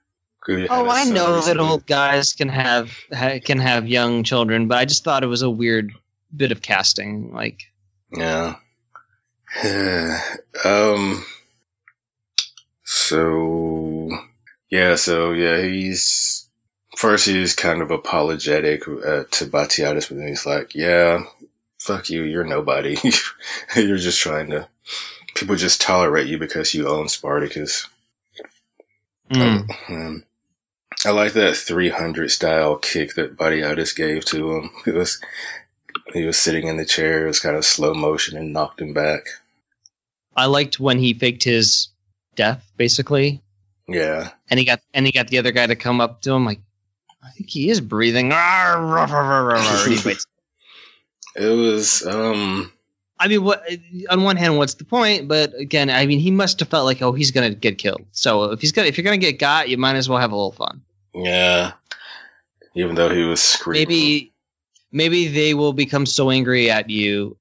[0.48, 2.96] Oh, I know that old guys can have
[3.44, 5.92] can have young children, but I just thought it was a weird
[6.34, 7.32] bit of casting.
[7.32, 7.62] Like,
[8.12, 8.56] yeah.
[10.64, 11.24] um.
[12.84, 14.10] So,
[14.70, 14.94] yeah.
[14.94, 16.46] So yeah, he's
[16.96, 21.24] first he's kind of apologetic uh, to Batiatus, but then he's like, "Yeah,
[21.78, 22.22] fuck you.
[22.22, 22.96] You're nobody.
[23.76, 24.68] you're just trying to.
[25.34, 27.88] People just tolerate you because you own Spartacus."
[29.30, 29.68] Mm.
[29.88, 30.24] Um,
[31.04, 34.70] I like that 300 style kick that Batiatus gave to him.
[34.86, 35.20] It was
[36.12, 37.24] he was sitting in the chair.
[37.24, 39.26] It was kind of slow motion and knocked him back.
[40.36, 41.88] I liked when he faked his
[42.34, 43.42] death, basically.
[43.88, 44.30] Yeah.
[44.50, 46.60] And he got and he got the other guy to come up to him like,
[47.22, 48.28] I think he is breathing.
[51.36, 52.72] it was um
[53.18, 53.64] I mean, what?
[54.10, 55.26] On one hand, what's the point?
[55.26, 58.04] But again, I mean, he must have felt like, oh, he's gonna get killed.
[58.12, 60.36] So if he's gonna, if you're gonna get got, you might as well have a
[60.36, 60.82] little fun.
[61.14, 61.72] Yeah.
[62.74, 63.88] Even though he was screaming.
[63.88, 64.32] Maybe
[64.92, 67.36] maybe they will become so angry at you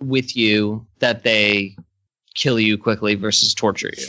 [0.00, 1.76] with you that they
[2.34, 4.06] kill you quickly versus torture you.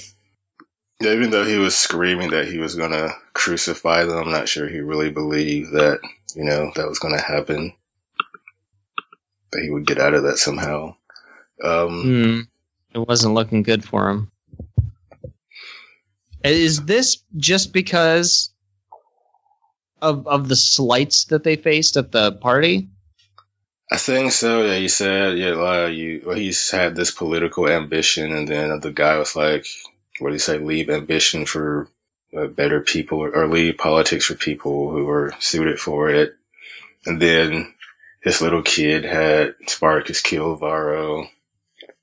[1.00, 4.50] Yeah, even though he was screaming that he was going to crucify them, I'm not
[4.50, 6.00] sure he really believed that,
[6.36, 7.74] you know, that was going to happen.
[9.52, 10.96] That he would get out of that somehow.
[11.64, 12.48] Um, mm,
[12.94, 14.32] it wasn't looking good for him.
[16.44, 18.52] Is this just because
[20.02, 22.90] of of the slights that they faced at the party?
[23.92, 24.66] I think so.
[24.66, 28.92] Yeah, he said, yeah, like, you, well, he's had this political ambition, and then the
[28.92, 29.66] guy was like,
[30.20, 31.90] what do you say, leave ambition for
[32.38, 36.36] uh, better people, or, or leave politics for people who are suited for it.
[37.06, 37.74] And then
[38.26, 41.30] this little kid had Spartacus kill Varro.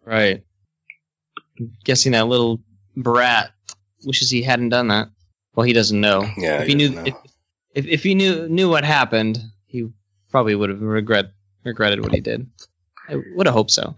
[0.07, 0.43] Right.
[1.61, 2.63] I'm guessing that little
[2.97, 3.51] brat
[4.07, 5.09] wishes he hadn't done that.
[5.55, 6.27] Well, he doesn't know.
[6.39, 7.15] Yeah, if he knew, if,
[7.75, 9.89] if, if he knew knew what happened, he
[10.31, 11.33] probably would have regret
[11.65, 12.49] regretted what he did.
[13.09, 13.97] I would have hoped so.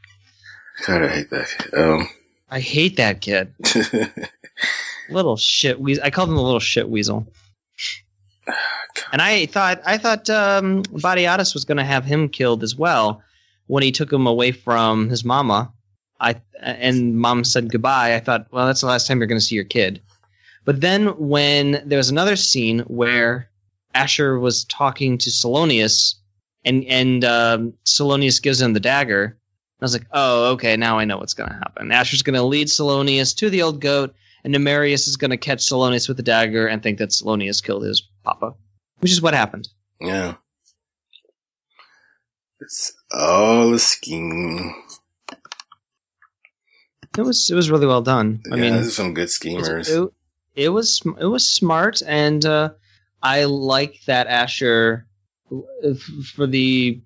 [0.82, 1.48] kind of hate that.
[1.58, 1.74] Kid.
[1.74, 2.08] Um,
[2.50, 3.54] I hate that kid.
[5.10, 6.04] little shit weasel.
[6.04, 7.26] I called him the little shit weasel.
[9.12, 13.22] And I thought I thought um, Batiatus was going to have him killed as well
[13.66, 15.70] when he took him away from his mama.
[16.18, 18.14] I and mom said goodbye.
[18.14, 20.00] I thought, well, that's the last time you're going to see your kid.
[20.64, 23.50] But then when there was another scene where
[23.96, 26.14] Ashur was talking to Solonius,
[26.64, 29.36] and and um, Solonius gives him the dagger.
[29.80, 31.92] I was like, oh, okay, now I know what's going to happen.
[31.92, 35.58] Ashur's going to lead Solonius to the old goat, and Numerius is going to catch
[35.68, 38.54] Solonius with the dagger and think that Solonius killed his papa,
[39.00, 39.68] which is what happened.
[40.00, 40.34] yeah.
[42.60, 44.74] It's all a scheme.
[47.18, 48.42] It was it was really well done.
[48.50, 49.88] I mean, there's some good schemers.
[49.88, 50.08] it,
[50.54, 52.70] it was it was smart, and uh,
[53.26, 55.04] I like that Ashur
[55.50, 55.94] uh,
[56.36, 57.00] for the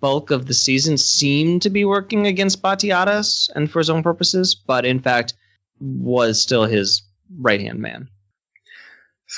[0.00, 4.56] bulk of the season seemed to be working against Batiatus and for his own purposes,
[4.56, 5.34] but in fact
[5.80, 7.02] was still his
[7.38, 8.08] right hand man.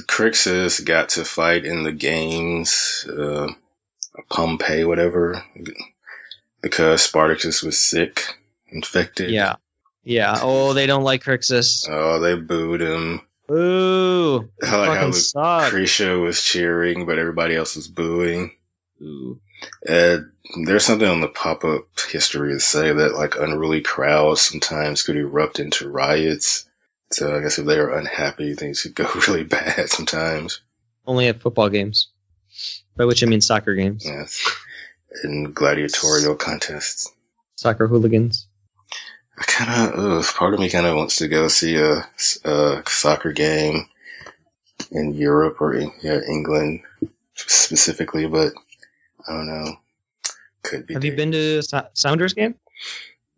[0.09, 3.49] Crixus got to fight in the games, uh,
[4.31, 5.45] Pompeii, whatever,
[6.63, 9.31] because Spartacus was sick, infected.
[9.31, 9.57] Yeah,
[10.05, 10.39] yeah.
[10.41, 11.87] Oh, they don't like Crixus.
[11.91, 13.21] Oh, they booed him.
[13.51, 15.65] Ooh, I like how fucking Lu- suck.
[15.73, 18.53] Lucretia was cheering, but everybody else was booing.
[19.03, 19.41] Ooh.
[19.89, 20.19] Uh,
[20.65, 25.59] there's something on the pop-up history to say that like unruly crowds sometimes could erupt
[25.61, 26.69] into riots.
[27.13, 30.61] So I guess if they are unhappy, things could go really bad sometimes.
[31.07, 32.09] Only at football games,
[32.97, 34.41] by which I mean soccer games, Yes.
[35.25, 37.11] In gladiatorial contests.
[37.57, 38.49] soccer hooligans.
[39.39, 42.07] I kind of, part of me kind of wants to go see a,
[42.45, 43.89] a soccer game
[44.91, 46.81] in Europe or in yeah, England
[47.35, 48.53] specifically, but
[49.29, 49.77] I don't know.
[50.63, 50.95] Could be.
[50.95, 51.63] Have you been to
[51.95, 52.55] Sounders game?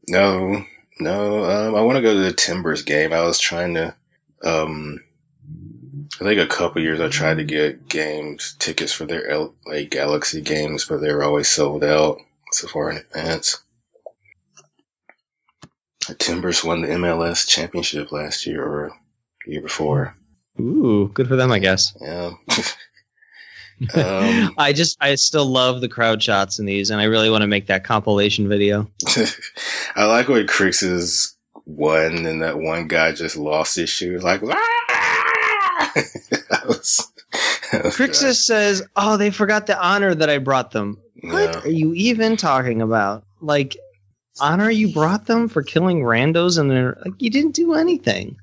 [0.09, 0.65] No,
[1.01, 1.45] no.
[1.45, 3.13] Um, I want to go to the Timbers game.
[3.13, 3.95] I was trying to.
[4.43, 5.03] Um,
[6.21, 10.41] I think a couple years I tried to get games tickets for their LA Galaxy
[10.41, 12.19] games, but they were always sold out
[12.53, 13.64] so far in advance.
[16.19, 18.93] Timbers won the MLS championship last year or
[19.47, 20.15] year before.
[20.61, 21.95] Ooh, good for them, I guess.
[22.01, 22.33] Yeah.
[23.97, 27.43] um, I just, I still love the crowd shots in these, and I really want
[27.43, 28.89] to make that compilation video.
[29.97, 31.35] I like when Crixus
[31.67, 34.19] won and that one guy just lost his shoe.
[34.19, 35.93] Like, "Ah!"
[36.69, 37.11] Was-
[37.73, 40.99] Crixus says, "Oh, they forgot the honor that I brought them.
[41.23, 41.61] What Yeah.
[41.63, 43.25] are you even talking about?
[43.41, 43.77] Like,
[44.41, 48.37] honor you brought them for killing randos, and they're like, you didn't do anything.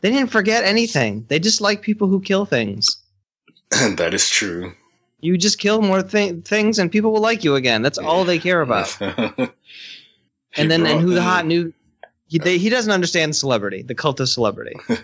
[0.00, 1.24] They didn't forget anything.
[1.28, 2.86] They just like people who kill things.
[3.70, 4.72] that is true.
[5.20, 7.82] You just kill more thi- things, and people will like you again.
[7.82, 8.96] That's all they care about.
[10.56, 11.72] And then, and brought who the hot new."
[12.28, 14.76] He, they, he doesn't understand celebrity, the cult of celebrity.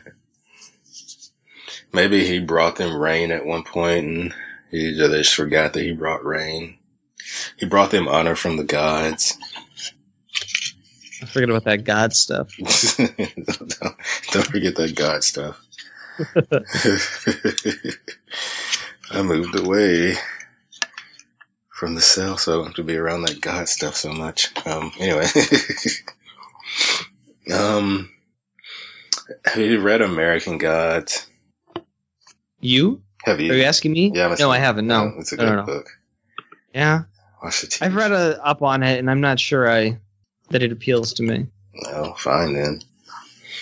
[1.93, 4.35] Maybe he brought them rain at one point and
[4.71, 6.79] he they just forgot that he brought rain.
[7.57, 9.37] He brought them honor from the gods.
[11.27, 12.57] Forget about that God stuff.
[12.59, 13.69] don't,
[14.33, 15.61] don't forget that God stuff.
[19.11, 20.15] I moved away
[21.71, 24.51] from the cell so to be around that God stuff so much.
[24.67, 25.27] Um, anyway.
[27.55, 28.11] um,
[29.45, 31.27] have you read American Gods?
[32.61, 33.03] You?
[33.25, 33.53] Have you?
[33.53, 34.13] Are you asking me?
[34.15, 34.87] Yeah, no, I haven't.
[34.87, 35.87] No, Oh, It's a good book.
[36.75, 37.03] Yeah,
[37.43, 37.87] Watch the TV.
[37.87, 39.99] I've read a, up on it, and I'm not sure I
[40.51, 41.47] that it appeals to me.
[41.87, 42.81] Oh, fine then.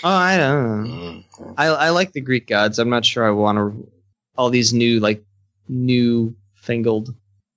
[0.05, 0.90] Oh, I don't know.
[1.40, 1.55] Mm.
[1.57, 2.79] I I like the Greek gods.
[2.79, 3.90] I'm not sure I want to
[4.37, 5.24] all these new like
[5.68, 7.14] new fangled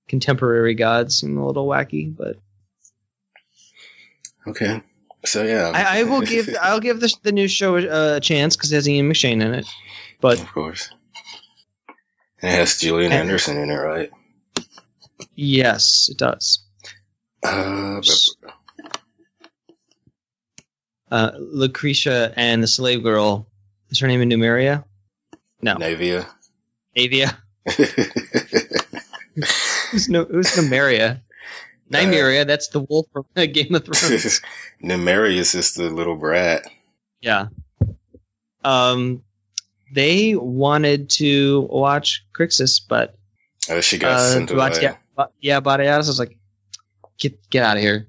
[0.08, 2.36] contemporary gods seem a little wacky, but
[4.46, 4.82] Okay.
[5.24, 8.56] So yeah, I, I will give I'll give the the new show a, a chance
[8.56, 9.66] because it has Ian McShane in it.
[10.20, 10.90] But of course.
[12.40, 14.10] And it has Gillian And- Anderson in it, right?
[15.36, 16.64] yes, it does.
[17.44, 18.52] Uh, but,
[21.12, 23.46] Uh, Lucretia and the slave girl
[23.90, 24.82] is her name in Numeria?
[25.60, 26.26] No, Naevia.
[26.96, 27.36] Avia.
[29.90, 30.24] Who's no?
[30.24, 31.20] Who's Numeria?
[31.90, 34.40] Nymeria, that's the wolf from Game of Thrones.
[34.82, 36.62] Numerius is the little brat.
[37.20, 37.48] yeah.
[38.64, 39.22] Um,
[39.92, 43.18] they wanted to watch Crixus, but
[43.68, 44.96] Oh, she got uh, sent away.
[45.14, 46.38] Ba- yeah, Batiatus was like,
[47.18, 48.08] "Get get out of here."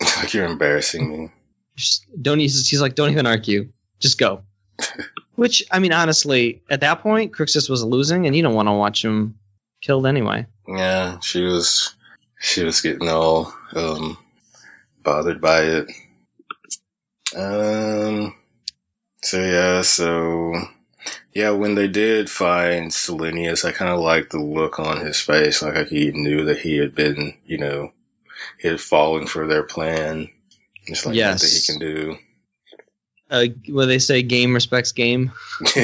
[0.00, 1.30] like you're embarrassing me.
[1.78, 2.40] Just don't.
[2.40, 3.68] He's, he's like, "Don't even argue.
[4.00, 4.42] Just go."
[5.36, 8.72] Which I mean, honestly, at that point, Crixus was losing, and you don't want to
[8.72, 9.38] watch him
[9.80, 10.44] killed anyway.
[10.66, 11.94] Yeah, she was
[12.40, 14.18] she was getting all um
[15.02, 15.90] bothered by it.
[17.36, 18.34] Um
[19.22, 20.54] so yeah, so
[21.32, 25.74] yeah, when they did find Selenius, I kinda liked the look on his face, like,
[25.74, 27.92] like he knew that he had been, you know,
[28.58, 30.28] he had fallen for their plan.
[30.88, 31.42] It's like Yes.
[31.42, 32.18] nothing he can do.
[33.30, 35.30] Uh, what they say, game respects game.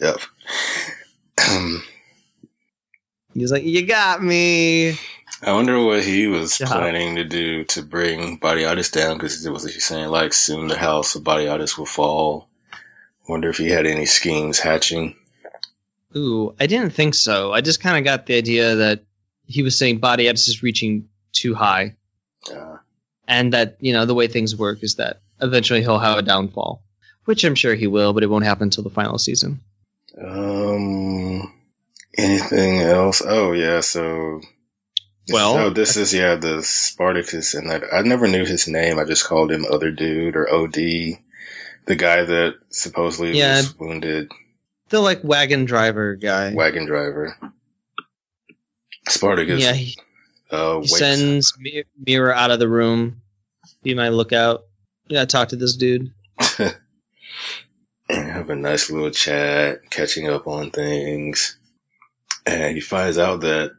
[0.00, 0.20] yep.
[1.48, 1.82] Um,
[3.34, 4.90] He's like, "You got me."
[5.42, 6.66] I wonder what he was Yeah.
[6.66, 10.76] planning to do to bring Batiatus down because it was he saying like soon the
[10.76, 12.48] house of Batiatus will fall.
[13.28, 15.14] Wonder if he had any schemes hatching.
[16.16, 17.52] Ooh, I didn't think so.
[17.52, 19.04] I just kind of got the idea that
[19.46, 21.94] he was saying Batiatus is reaching too high,
[23.28, 26.82] and that you know the way things work is that eventually he'll have a downfall,
[27.26, 29.60] which I'm sure he will, but it won't happen until the final season.
[30.20, 31.52] um,
[32.16, 33.22] anything else?
[33.24, 34.40] Oh yeah, so
[35.30, 38.98] Well- oh, this is yeah the Spartacus, and I, I never knew his name.
[38.98, 41.16] I just called him Other Dude or Od, the
[41.96, 43.56] guy that supposedly Yeah.
[43.58, 44.30] was wounded
[44.88, 46.52] The like wagon driver guy.
[46.54, 47.36] wagon driver.
[49.08, 49.60] Spartacus.
[49.62, 49.96] yeah, he,
[50.50, 53.20] uh, he sends Mi- Mira out of the room.
[53.82, 54.64] Be my lookout.
[55.08, 56.12] You gotta talk to this dude.
[56.58, 61.58] and have a nice little chat, catching up on things.
[62.46, 63.72] And he finds out that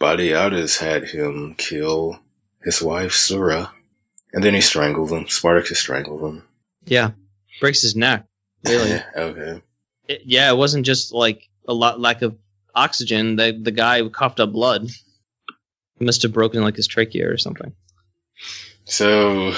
[0.00, 2.18] Batiatus had him kill
[2.62, 3.72] his wife, Sura.
[4.32, 5.28] And then he strangled him.
[5.28, 6.42] Spartacus strangled him.
[6.84, 7.10] Yeah,
[7.60, 8.24] breaks his neck.
[8.66, 9.00] Really?
[9.16, 9.62] okay.
[10.08, 12.36] It- yeah, it wasn't just like a lot lack of
[12.74, 13.36] oxygen.
[13.36, 14.88] The the guy coughed up blood.
[16.04, 17.72] Must have broken like his trachea or something.
[18.84, 19.54] So,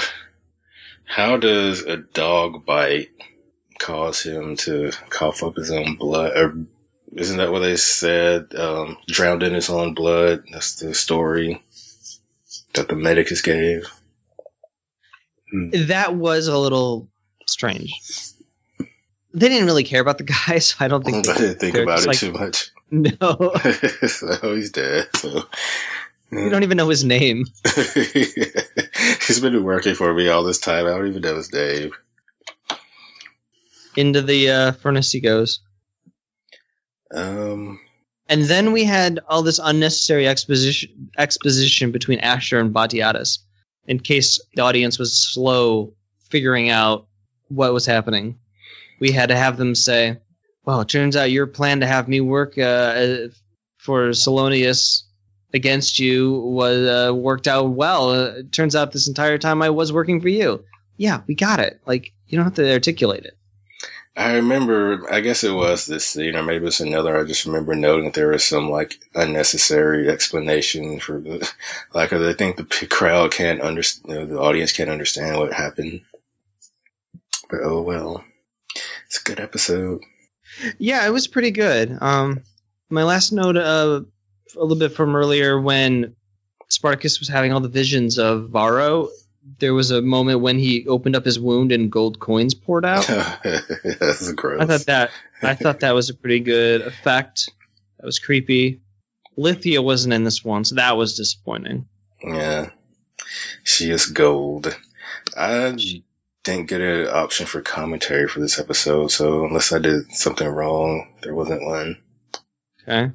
[1.04, 3.08] how does a dog bite
[3.78, 6.36] cause him to cough up his own blood?
[6.36, 6.54] Or
[7.14, 8.54] isn't that what they said?
[8.54, 10.44] Um, drowned in his own blood.
[10.52, 11.62] That's the story
[12.74, 13.90] that the medicus gave.
[15.72, 17.08] That was a little
[17.46, 17.92] strange.
[19.32, 22.00] They didn't really care about the guy, so I don't think I didn't think about
[22.00, 22.70] it just too much.
[22.90, 23.52] no,
[24.06, 25.08] so he's dead.
[25.16, 25.44] So.
[26.34, 27.44] We don't even know his name.
[29.26, 30.86] he's been working for me all this time.
[30.86, 31.92] I don't even know his name.
[33.96, 35.60] Into the uh, furnace he goes,
[37.14, 37.78] Um,
[38.28, 43.38] and then we had all this unnecessary exposition exposition between Ashur and Batiatus,
[43.86, 45.92] in case the audience was slow
[46.30, 47.06] figuring out
[47.48, 48.36] what was happening.
[48.98, 50.16] We had to have them say,
[50.64, 53.28] "Well, it turns out your plan to have me work uh,
[53.78, 55.04] for Solonius
[55.54, 58.10] against you was uh, worked out well.
[58.10, 60.62] Uh, it turns out this entire time I was working for you."
[60.96, 61.80] Yeah, we got it.
[61.86, 63.36] Like you don't have to articulate it.
[64.16, 67.18] I remember, I guess it was this you know, maybe it's another.
[67.18, 71.50] I just remember noting that there was some like unnecessary explanation for the,
[71.94, 76.02] like, I think the crowd can't understand, the audience can't understand what happened.
[77.50, 78.24] But oh well,
[79.06, 80.00] it's a good episode.
[80.78, 81.98] Yeah, it was pretty good.
[82.00, 82.42] Um,
[82.90, 84.02] my last note, uh,
[84.56, 86.14] a little bit from earlier when
[86.68, 89.08] Spartacus was having all the visions of Varro.
[89.58, 93.06] There was a moment when he opened up his wound and gold coins poured out.
[93.84, 94.62] That's gross.
[94.62, 95.10] I thought that
[95.42, 97.50] I thought that was a pretty good effect.
[97.98, 98.80] That was creepy.
[99.36, 101.86] Lithia wasn't in this one, so that was disappointing.
[102.22, 102.70] Yeah.
[103.64, 104.76] She is gold.
[105.36, 105.76] I
[106.44, 111.12] didn't get an option for commentary for this episode, so unless I did something wrong,
[111.22, 111.98] there wasn't one.
[112.82, 113.12] Okay.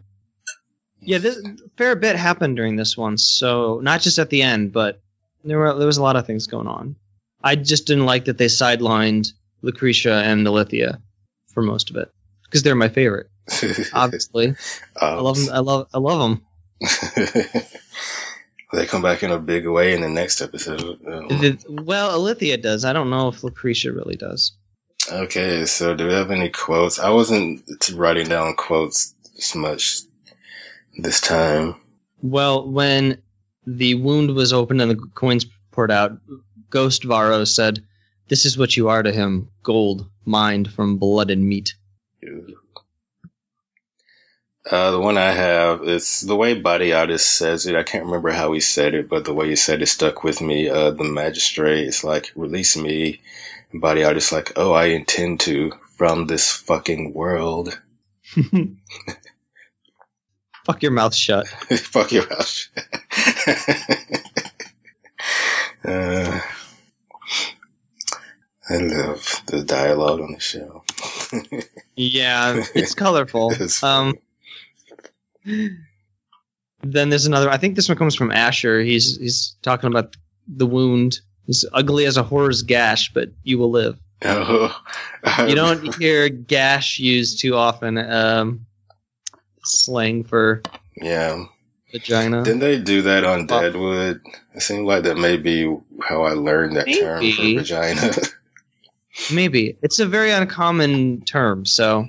[1.01, 4.73] Yeah, this a fair bit happened during this one, so not just at the end,
[4.73, 5.01] but
[5.43, 6.95] there were there was a lot of things going on.
[7.43, 10.99] I just didn't like that they sidelined Lucretia and Lithia
[11.53, 12.11] for most of it
[12.43, 13.27] because they're my favorite.
[13.93, 14.55] Obviously,
[14.97, 15.53] I love them.
[15.53, 16.45] I love I love them.
[18.73, 20.99] they come back in a big way in the next episode.
[21.07, 22.85] Um, Well, Ilithyia does.
[22.85, 24.51] I don't know if Lucretia really does.
[25.11, 26.99] okay, so do we have any quotes?
[26.99, 27.63] I wasn't
[27.95, 30.01] writing down quotes as much
[31.01, 31.75] this time.
[32.21, 33.21] Well, when
[33.65, 36.17] the wound was opened and the coins poured out,
[36.69, 37.83] Ghost Varro said,
[38.27, 41.75] "This is what you are to him: gold mined from blood and meat."
[44.69, 47.75] Uh, the one I have is the way Batiatus says it.
[47.75, 50.41] I can't remember how he said it, but the way he said it stuck with
[50.41, 50.69] me.
[50.69, 53.19] Uh, the magistrate is like, release me.
[53.71, 57.81] And Batiatus like, oh, I intend to from this fucking world.
[60.69, 61.47] Fuck your mouth shut.
[61.79, 62.67] Fuck your mouth.
[65.83, 66.39] uh,
[68.69, 70.83] I love the dialogue on the show.
[71.95, 73.51] yeah, it's colorful.
[73.53, 74.13] It's um,
[75.43, 77.49] then there's another.
[77.49, 78.81] I think this one comes from Ashur.
[78.81, 80.17] He's he's talking about
[80.47, 81.21] the wound.
[81.47, 83.99] He's ugly as a whore's gash, but you will live.
[84.21, 84.79] Oh,
[85.47, 87.97] You don't hear gash used too often.
[87.97, 88.67] Um,
[89.63, 90.61] slang for
[91.01, 91.45] Yeah.
[91.91, 92.43] vagina.
[92.43, 94.21] Didn't they do that on Deadwood?
[94.55, 97.57] It seemed like that may be how I learned that term for Maybe.
[97.57, 98.11] vagina.
[99.33, 102.05] Maybe it's a very uncommon term, so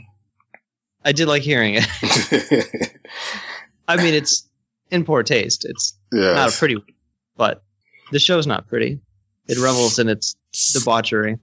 [1.04, 2.90] I did like hearing it.
[3.88, 4.48] I mean, it's
[4.90, 5.64] in poor taste.
[5.64, 6.34] It's yeah.
[6.34, 6.76] not a pretty,
[7.36, 7.62] but
[8.12, 9.00] the show's not pretty.
[9.48, 10.36] It revels in its
[10.72, 11.38] debauchery.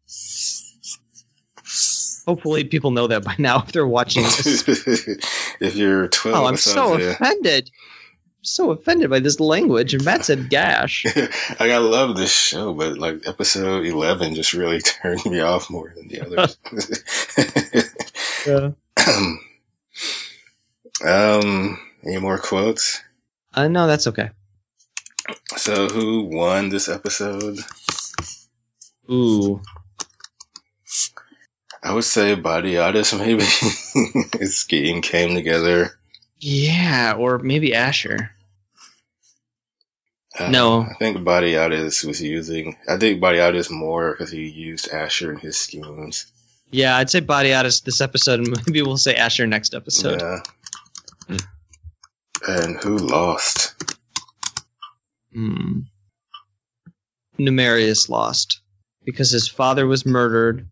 [2.26, 4.64] Hopefully, people know that by now if they're watching this.
[5.60, 7.72] if you're 12 Oh, I'm so in- offended.
[8.44, 9.94] So offended by this language.
[9.94, 11.06] And Matt said gash.
[11.16, 15.94] like I love this show, but like episode eleven just really turned me off more
[15.96, 16.58] than the others.
[21.06, 23.02] um, any more quotes?
[23.54, 24.30] Uh, no, that's okay.
[25.58, 27.60] So, who won this episode?
[29.12, 29.62] Ooh.
[31.88, 33.18] I would say Batiatus.
[33.18, 33.44] Maybe
[34.38, 35.98] his scheme came together.
[36.40, 38.32] Yeah, or maybe Ashur.
[40.38, 40.82] Uh, No.
[40.82, 42.76] I think Batiatus was using.
[42.90, 46.26] I think Batiatus more because he used Ashur in his schemes.
[46.72, 50.22] Yeah, I'd say Batiatus this episode, and maybe we'll say Ashur next episode.
[50.22, 51.38] Yeah.
[52.50, 53.82] And who lost?
[55.34, 55.80] Hmm.
[57.40, 58.60] Numerius lost
[59.06, 60.68] because his father was murdered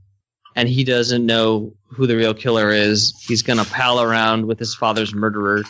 [0.55, 3.13] and he doesn't know who the real killer is.
[3.27, 5.63] He's going to pal around with his father's murderer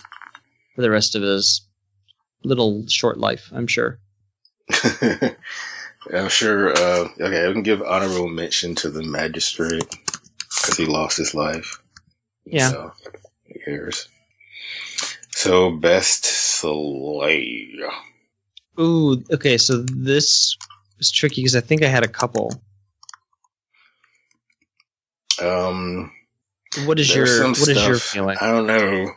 [0.75, 1.61] for the rest of his
[2.43, 3.99] little short life, I'm sure.
[6.13, 6.69] I'm sure.
[6.71, 9.89] Uh, okay, I can give honorable mention to the magistrate
[10.37, 11.81] because he lost his life.
[12.45, 12.69] Yeah.
[12.69, 12.91] So,
[13.47, 14.07] who cares?
[15.31, 17.69] So, best slay.
[18.79, 20.55] Ooh, okay, so this
[20.97, 22.51] was tricky because I think I had a couple.
[25.41, 26.11] Um,
[26.85, 28.37] What is your what is your feeling?
[28.41, 29.11] I don't know.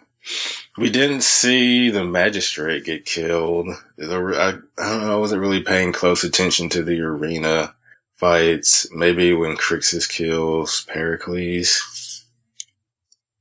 [0.76, 3.68] We didn't see the magistrate get killed.
[3.96, 4.48] The, I,
[4.82, 5.16] I don't know.
[5.16, 7.74] I wasn't really paying close attention to the arena
[8.16, 8.86] fights.
[8.92, 12.24] Maybe when Crixus kills Pericles.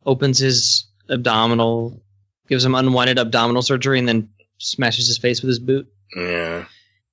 [0.05, 2.01] Opens his abdominal,
[2.47, 5.87] gives him unwanted abdominal surgery, and then smashes his face with his boot.
[6.15, 6.65] Yeah.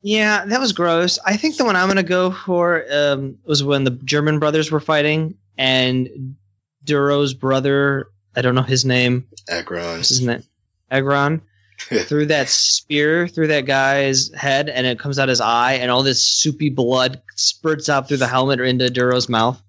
[0.02, 1.18] Yeah, that was gross.
[1.26, 4.70] I think the one I'm going to go for um, was when the German brothers
[4.70, 6.36] were fighting, and
[6.84, 10.42] Duro's brother, I don't know his name, what's his name?
[10.90, 11.40] Agron,
[11.78, 16.02] threw that spear through that guy's head, and it comes out his eye, and all
[16.02, 19.60] this soupy blood spurts out through the helmet or into Duro's mouth.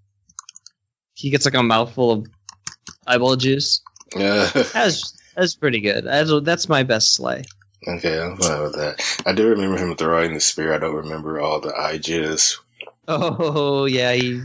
[1.13, 2.27] He gets like a mouthful of
[3.07, 3.81] eyeball juice.
[4.15, 4.49] Yeah.
[4.53, 5.01] That
[5.37, 6.05] was, pretty good.
[6.05, 7.43] That's, that's my best sleigh.
[7.87, 9.23] okay, I'm fine with that.
[9.25, 10.73] I do remember him throwing the spear.
[10.73, 12.57] I don't remember all the eye jizz.
[13.07, 14.41] Oh yeah, he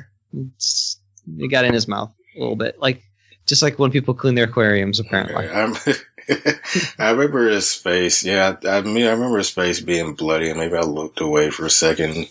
[1.39, 3.03] he got in his mouth a little bit, like
[3.47, 5.01] just like when people clean their aquariums.
[5.01, 5.49] Apparently,
[6.99, 8.25] I remember his face.
[8.25, 11.51] Yeah, I, I mean, I remember his face being bloody, and maybe I looked away
[11.51, 12.29] for a second.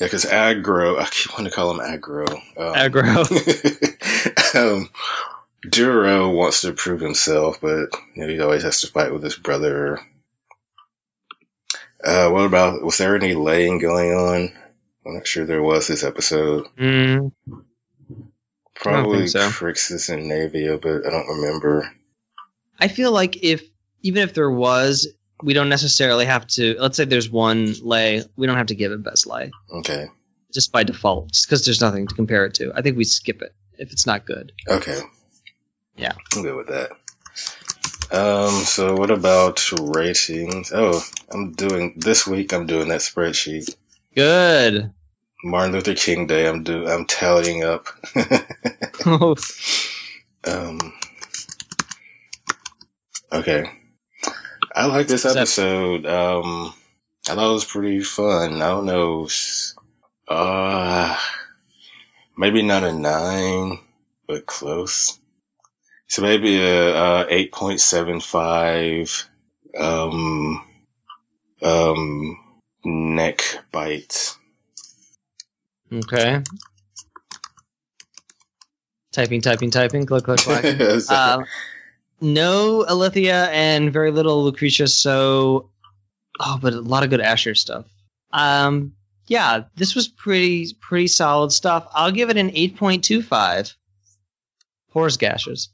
[0.00, 2.28] Yeah, because aggro, I keep wanting to call him aggro.
[2.56, 3.24] Um, aggro.
[4.54, 4.88] um,
[5.68, 9.36] Duro wants to prove himself, but you know, he always has to fight with his
[9.36, 10.00] brother.
[12.02, 14.52] Uh, what about, was there any laying going on?
[15.06, 16.66] I'm not sure there was this episode.
[16.78, 17.32] Mm,
[18.74, 19.48] Probably so.
[19.50, 21.90] Crixus and Naevia, but I don't remember.
[22.78, 23.62] I feel like if
[24.02, 25.06] even if there was,
[25.42, 26.76] we don't necessarily have to.
[26.78, 30.06] Let's say there's one lay, we don't have to give it best lay Okay.
[30.54, 32.72] just by default, just because there's nothing to compare it to.
[32.74, 34.52] I think we skip it if it's not good.
[34.68, 34.98] Okay.
[35.96, 36.12] Yeah.
[36.34, 36.90] I'm good with that.
[38.12, 39.62] Um, so what about
[39.94, 40.72] ratings?
[40.74, 41.00] Oh,
[41.32, 43.74] I'm doing this week I'm doing that spreadsheet.
[44.20, 44.92] Good.
[45.44, 47.86] Martin Luther King Day, I'm do I'm tallying up.
[49.06, 49.34] Oh,
[50.46, 50.78] um
[53.32, 53.64] Okay.
[54.76, 56.04] I like this episode.
[56.04, 56.74] Um
[57.30, 58.60] I thought it was pretty fun.
[58.60, 59.26] I don't know.
[60.28, 61.16] Uh
[62.36, 63.78] maybe not a nine,
[64.28, 65.18] but close.
[66.08, 69.30] So maybe a, a eight point seven five.
[69.78, 70.62] Um,
[71.62, 72.49] um,
[72.84, 74.36] neck bite.
[75.92, 76.42] Okay.
[79.12, 80.06] Typing, typing, typing.
[80.06, 80.64] Click, click, click.
[81.10, 81.42] uh,
[82.20, 84.86] no Ilithyia and very little Lucretia.
[84.86, 85.70] So,
[86.38, 87.86] oh, but a lot of good Ashur stuff.
[88.32, 88.92] Um,
[89.26, 91.88] yeah, this was pretty pretty solid stuff.
[91.92, 93.74] I'll give it an eight point two five.
[94.90, 95.70] Horse gashes.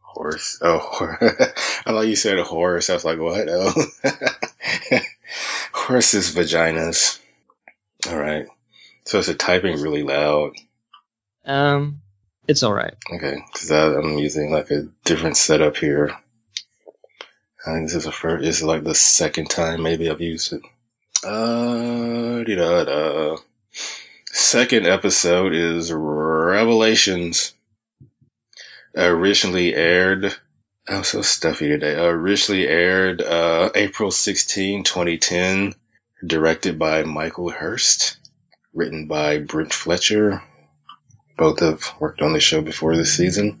[0.00, 0.58] Horse.
[0.62, 2.90] Oh, I thought you said horse.
[2.90, 3.48] I was like, what?
[3.48, 3.72] Oh,
[5.86, 7.20] horses' vaginas.
[8.08, 8.46] All right.
[9.04, 10.52] So it's a typing really loud.
[11.44, 12.00] Um,
[12.48, 12.94] it's all right.
[13.12, 16.10] Okay, because I'm using like a different setup here.
[17.66, 18.42] I think this is the first.
[18.44, 20.62] This is like the second time maybe I've used it.
[21.24, 23.36] Uh, da da
[24.32, 27.54] Second episode is Revelations.
[28.96, 30.36] Originally aired.
[30.88, 31.96] I'm so stuffy today.
[31.96, 35.74] Originally aired uh, April 16, 2010.
[36.26, 38.18] Directed by Michael Hurst.
[38.72, 40.42] Written by Brent Fletcher.
[41.36, 43.60] Both have worked on the show before this season.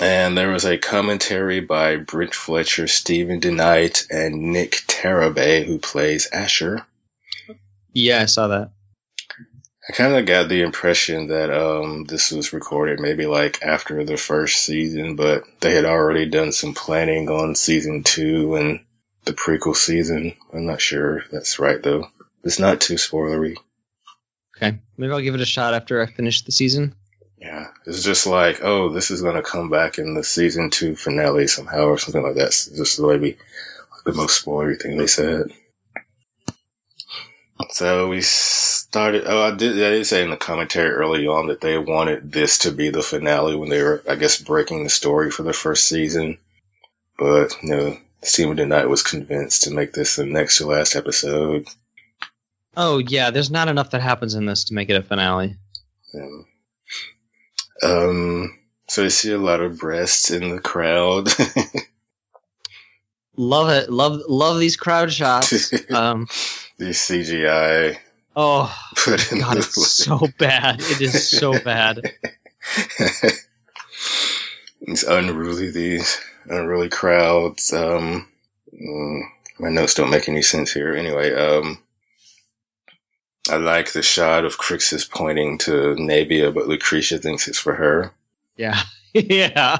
[0.00, 6.28] And there was a commentary by Brent Fletcher, Stephen DeKnight, and Nick Tarabay, who plays
[6.32, 6.86] Ashur.
[7.92, 8.72] Yeah, I saw that.
[9.88, 14.16] I kind of got the impression that um, this was recorded maybe like after the
[14.16, 18.80] first season, but they had already done some planning on season two and
[19.24, 20.34] the prequel season.
[20.54, 22.08] I'm not sure if that's right though.
[22.44, 23.56] It's not too spoilery.
[24.56, 26.94] Okay, maybe I'll give it a shot after I finish the season.
[27.38, 30.96] Yeah, it's just like, oh, this is going to come back in the season two
[30.96, 32.46] finale somehow or something like that.
[32.46, 33.36] It's just maybe
[33.92, 35.48] like the most spoilery thing they said.
[37.70, 38.20] So we
[38.94, 39.24] started.
[39.26, 39.72] Oh, I did.
[39.72, 43.02] I did say in the commentary early on that they wanted this to be the
[43.02, 46.38] finale when they were, I guess, breaking the story for the first season.
[47.18, 51.66] But you know, Steven DeKnight was convinced to make this the next to last episode.
[52.76, 55.56] Oh yeah, there's not enough that happens in this to make it a finale.
[56.12, 56.42] Yeah.
[57.82, 58.56] Um.
[58.86, 61.30] So I see a lot of breasts in the crowd.
[63.36, 63.90] love it.
[63.90, 65.72] Love love these crowd shots.
[65.90, 66.28] Um.
[66.78, 67.98] these CGI.
[68.36, 68.74] Oh,
[69.06, 70.80] God, it's so bad.
[70.80, 72.00] It is so bad.
[74.80, 77.72] these unruly, these unruly crowds.
[77.72, 78.28] Um,
[78.72, 79.22] mm,
[79.58, 80.94] my notes don't make any sense here.
[80.94, 81.78] Anyway, um,
[83.50, 88.12] I like the shot of Crixus pointing to Naevia, but Lucretia thinks it's for her.
[88.56, 88.82] Yeah,
[89.14, 89.78] yeah.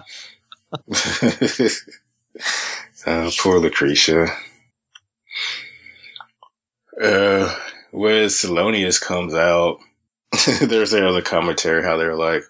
[3.06, 4.28] uh, poor Lucretia.
[7.02, 7.52] Uh,
[7.94, 9.78] when Solonius comes out,
[10.60, 12.42] there's another commentary how they're like,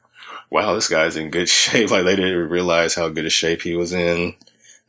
[0.50, 1.90] wow, this guy's in good shape.
[1.90, 4.34] Like they didn't realize how good a shape he was in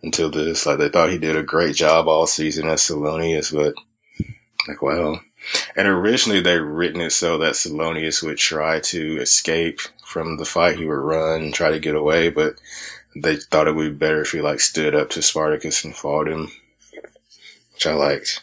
[0.01, 0.66] until this.
[0.66, 3.76] Like they thought he did a great job all season as Solonius, but
[4.70, 5.20] like, wow.
[5.76, 10.78] And originally they written it so that Solonius would try to escape from the fight.
[10.78, 12.56] He would run, try to get away, but
[13.14, 16.30] they thought it would be better if he like stood up to Spartacus and fought
[16.30, 16.49] him,
[17.74, 18.39] which I liked.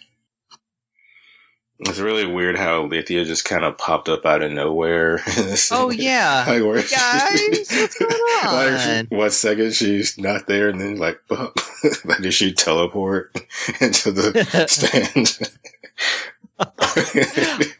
[1.84, 5.20] It's really weird how Ilithyia just kind of popped up out of nowhere.
[5.72, 9.08] oh yeah, like, where guys, what's going on?
[9.08, 13.34] like, one second she's not there, and then like, like did she teleport
[13.80, 15.38] into the stand?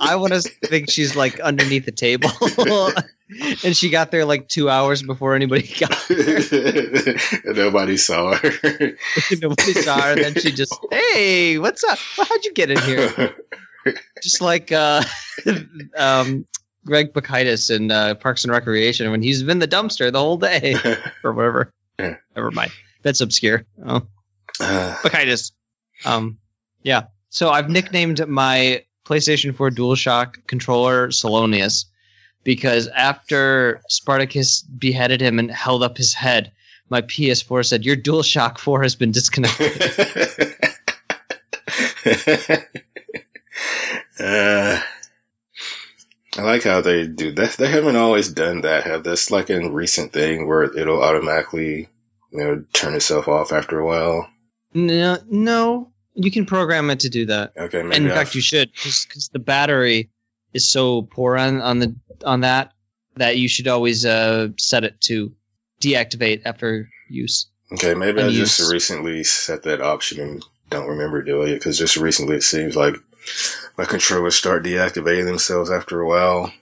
[0.00, 2.30] I want to think she's like underneath the table,
[3.64, 7.16] and she got there like two hours before anybody got there.
[7.54, 8.96] nobody saw her.
[9.40, 10.12] nobody saw her.
[10.12, 11.98] And then she just, hey, what's up?
[12.18, 13.36] Well, how'd you get in here?
[14.22, 15.02] Just like uh,
[15.96, 16.46] um,
[16.84, 20.76] Greg Pikitis in uh, Parks and Recreation when he's been the dumpster the whole day
[21.24, 21.72] or whatever.
[21.98, 22.16] Yeah.
[22.36, 22.72] Never mind.
[23.02, 23.64] That's obscure.
[23.86, 24.02] Oh,
[24.60, 24.96] uh.
[26.04, 26.38] Um,
[26.82, 27.04] yeah.
[27.30, 31.84] So I've nicknamed my PlayStation 4 DualShock controller Solonius
[32.44, 36.52] because after Spartacus beheaded him and held up his head,
[36.88, 40.56] my PS4 said, Your DualShock 4 has been disconnected.
[44.18, 44.80] Uh,
[46.36, 47.52] I like how they do that.
[47.52, 48.84] They haven't always done that.
[48.84, 51.88] Have this like a recent thing where it'll automatically,
[52.30, 54.28] you know, turn itself off after a while.
[54.74, 57.52] No, no, you can program it to do that.
[57.56, 58.14] Okay, and in I've...
[58.14, 60.08] fact, you should because the battery
[60.54, 61.94] is so poor on on the
[62.24, 62.72] on that
[63.16, 65.32] that you should always uh, set it to
[65.80, 67.46] deactivate after use.
[67.72, 71.96] Okay, maybe I just recently set that option and don't remember doing it because just
[71.96, 72.96] recently it seems like
[73.78, 76.52] my controllers start deactivating themselves after a while.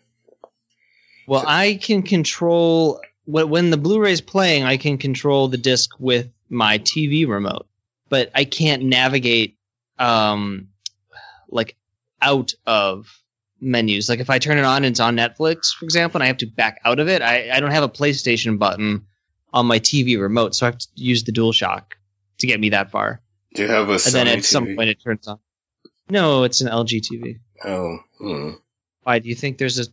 [1.27, 6.79] Well, I can control when the Blu-ray's playing, I can control the disc with my
[6.79, 7.67] TV remote,
[8.09, 9.57] but I can't navigate
[9.99, 10.69] um
[11.49, 11.77] like
[12.23, 13.07] out of
[13.61, 14.09] menus.
[14.09, 16.39] Like if I turn it on and it's on Netflix, for example, and I have
[16.39, 19.07] to back out of it, I, I don't have a PlayStation button
[19.53, 21.83] on my TV remote, so I have to use the DualShock
[22.39, 23.21] to get me that far.
[23.55, 24.45] Do you have a and Sony then at TV?
[24.45, 25.39] some point it turns on.
[26.11, 27.39] No, it's an LG TV.
[27.65, 28.51] Oh, hmm.
[29.03, 29.87] Why do you think there's a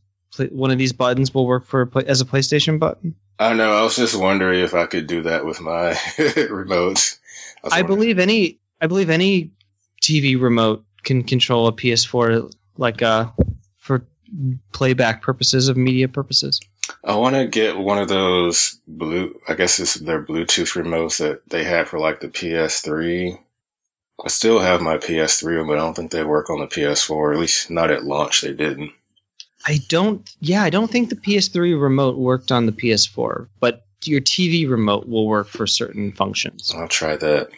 [0.51, 3.15] one of these buttons will work for a as a PlayStation button?
[3.39, 3.73] I don't know.
[3.73, 7.19] I was just wondering if I could do that with my remotes.
[7.63, 9.51] was I believe any I believe any
[10.01, 13.29] TV remote can control a PS4 like uh
[13.77, 14.05] for
[14.73, 16.59] playback purposes of media purposes.
[17.03, 19.39] I want to get one of those blue.
[19.47, 23.37] I guess it's their Bluetooth remotes that they had for like the PS3.
[24.25, 27.33] I still have my PS3, but I don't think they work on the PS4.
[27.33, 28.41] At least not at launch.
[28.41, 28.91] They didn't.
[29.65, 34.21] I don't yeah, I don't think the PS3 remote worked on the PS4, but your
[34.21, 36.73] TV remote will work for certain functions.
[36.75, 37.49] I'll try that.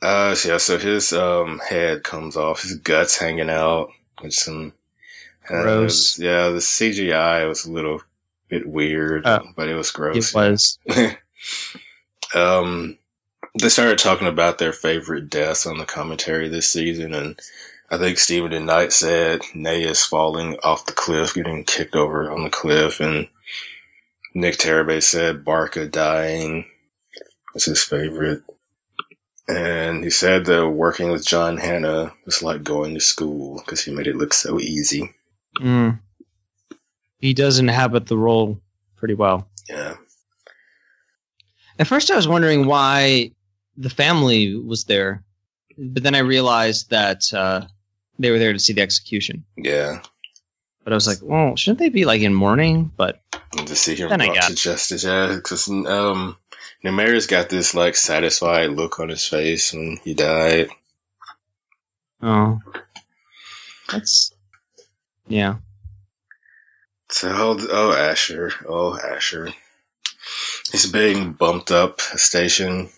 [0.00, 0.56] Uh, so yeah.
[0.58, 2.62] So his um head comes off.
[2.62, 3.88] His guts hanging out
[4.22, 4.72] with some.
[5.48, 6.18] uh, Gross.
[6.18, 8.00] yeah, the CGI was a little
[8.48, 9.46] bit weird, Oh.
[9.56, 10.34] but it was gross.
[10.34, 10.78] It was
[12.34, 12.98] um,
[13.60, 17.38] they started talking about their favorite deaths on the commentary this season, and
[17.90, 22.50] I think Stephen DeKnight said Gnaeus falling off the cliff, getting kicked over on the
[22.50, 23.28] cliff, and
[24.34, 26.64] Nick Tarabay said Barca dying
[27.52, 28.42] was his favorite.
[29.48, 33.92] And he said that working with John Hannah was like going to school because he
[33.92, 35.12] made it look so easy.
[35.58, 36.00] Mm.
[37.18, 38.58] He does inhabit the role
[38.96, 39.48] pretty well.
[39.68, 39.96] Yeah.
[41.78, 43.32] At first, I was wondering why
[43.76, 45.24] the family was there,
[45.78, 47.66] but then I realized that uh,
[48.18, 49.44] they were there to see the execution.
[49.56, 50.02] Yeah.
[50.84, 52.90] But I was like, well, shouldn't they be like in mourning?
[52.96, 53.22] But
[53.56, 56.36] And to see him Then I brought got- to justice, yeah, because um,
[56.84, 60.68] Numerius got this like satisfied look on his face when he died.
[62.20, 62.58] oh,
[63.90, 64.32] that's
[65.28, 65.56] yeah.
[67.10, 69.50] So oh, oh Ashur, oh Ashur,
[70.72, 72.88] he's being bumped up a station.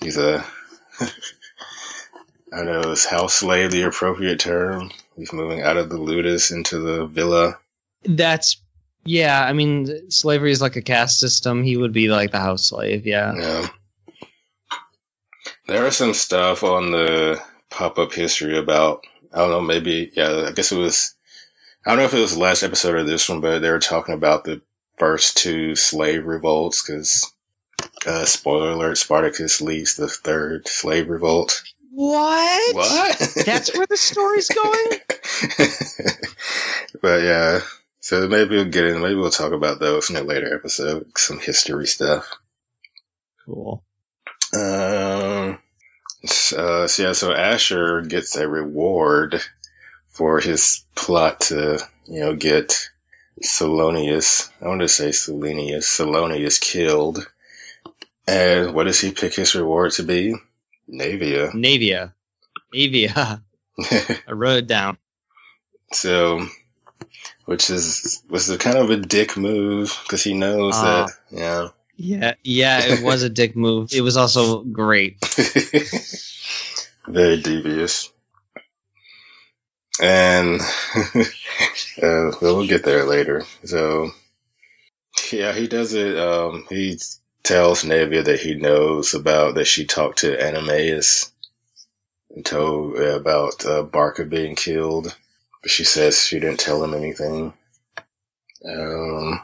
[0.00, 0.44] He's a
[1.00, 4.90] I don't know, is house slave the appropriate term?
[5.16, 7.58] He's moving out of the Ludus into the villa.
[8.04, 8.60] That's
[9.04, 9.44] yeah.
[9.44, 11.62] I mean, slavery is like a caste system.
[11.62, 13.06] He would be like the house slave.
[13.06, 13.34] Yeah.
[13.34, 13.68] Yeah.
[15.66, 17.40] There was some stuff on the
[17.70, 21.14] pop up history about, I don't know, maybe, yeah, I guess it was,
[21.84, 23.78] I don't know if it was the last episode or this one, but they were
[23.78, 24.62] talking about the
[24.98, 27.30] first two slave revolts because,
[28.06, 31.62] uh, spoiler alert, Spartacus leads the third slave revolt.
[31.90, 32.74] What?
[32.76, 33.18] What?
[33.44, 34.98] That's where the story's going.
[37.02, 37.60] but yeah,
[38.00, 41.40] so maybe we'll get in, maybe we'll talk about those in a later episode, some
[41.40, 42.28] history stuff.
[43.44, 43.82] Cool.
[44.54, 45.58] Um,
[46.56, 49.40] uh, so yeah, so Ashur gets a reward
[50.08, 52.88] for his plot to, you know, get
[53.44, 57.30] Solonius, I want to say Selenius, Solonius killed.
[58.28, 60.34] And what does he pick his reward to be?
[60.88, 61.50] Naevia.
[61.52, 62.12] Naevia.
[62.74, 63.40] Naevia.
[64.28, 64.98] I wrote it down.
[65.92, 66.46] so,
[67.46, 71.06] which is, was a kind of a dick move because he knows Ah.
[71.06, 71.68] that, yeah.
[72.00, 73.92] Yeah, yeah, it was a dick move.
[73.92, 75.16] It was also great.
[77.08, 78.12] Very devious.
[80.00, 80.60] And
[82.02, 83.42] uh, well, get there later.
[83.64, 84.10] So,
[85.32, 86.16] yeah, he does it.
[86.16, 86.98] Um, he
[87.48, 91.32] tells Naevia that he knows about that she talked to Animeus
[92.34, 95.16] and told about uh, Barca being killed,
[95.62, 97.54] but she says she didn't tell him anything.
[98.64, 99.40] Um,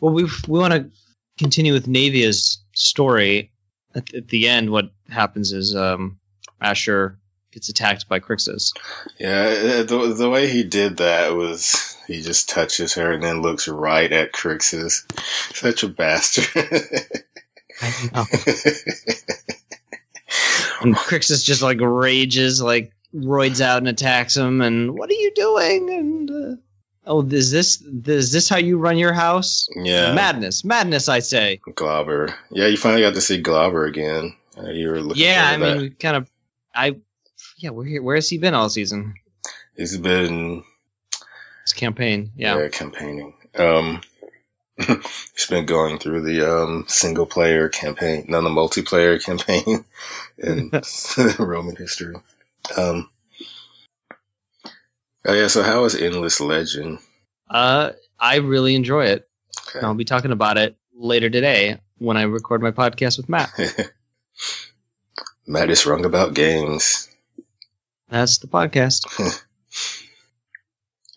[0.00, 0.90] Well, we we want to
[1.38, 3.50] continue with Naevia's story.
[3.94, 6.18] At, at the end, what happens is um,
[6.60, 7.17] Ashur
[7.52, 8.72] gets attacked by Crixus.
[9.18, 13.42] Yeah, uh, the the way he did that was he just touches her and then
[13.42, 15.04] looks right at Crixus.
[15.54, 16.46] Such a bastard.
[17.80, 18.24] I know.
[20.80, 24.60] And Crixus just like rages, like roids out and attacks him.
[24.60, 25.90] And what are you doing?
[25.90, 26.56] And uh,
[27.06, 29.66] oh, is this is this how you run your house?
[29.76, 31.08] yeah, Madness, madness!
[31.08, 31.60] I say.
[31.70, 32.34] Glaber.
[32.50, 34.34] Yeah, you finally got to see Glaber again.
[34.56, 35.22] Uh, you were looking.
[35.22, 36.30] Yeah, I mean, kind of,
[36.74, 36.96] I,
[37.58, 39.14] yeah, where where has he been all season?
[39.76, 40.62] he's been
[41.64, 42.58] His campaign, yeah.
[42.58, 43.34] yeah, campaigning.
[43.56, 44.00] Um,
[44.78, 49.84] he's been going through the um single player campaign, not the multiplayer campaign
[50.38, 50.70] in
[51.44, 52.16] Roman history.
[52.76, 53.10] Um.
[55.26, 57.00] Oh yeah, so how is Endless Legend?
[57.50, 59.28] Uh, I really enjoy it.
[59.68, 59.84] Okay.
[59.84, 63.50] I'll be talking about it later today when I record my podcast with Matt.
[65.46, 67.07] Matt is wrong about games.
[68.08, 69.04] That's the podcast.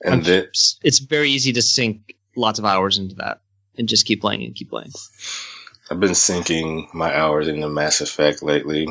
[0.03, 3.41] And It's- it's very easy to sink lots of hours into that
[3.77, 4.91] and just keep playing and keep playing.
[5.91, 8.87] I've been sinking my hours into Mass Effect lately,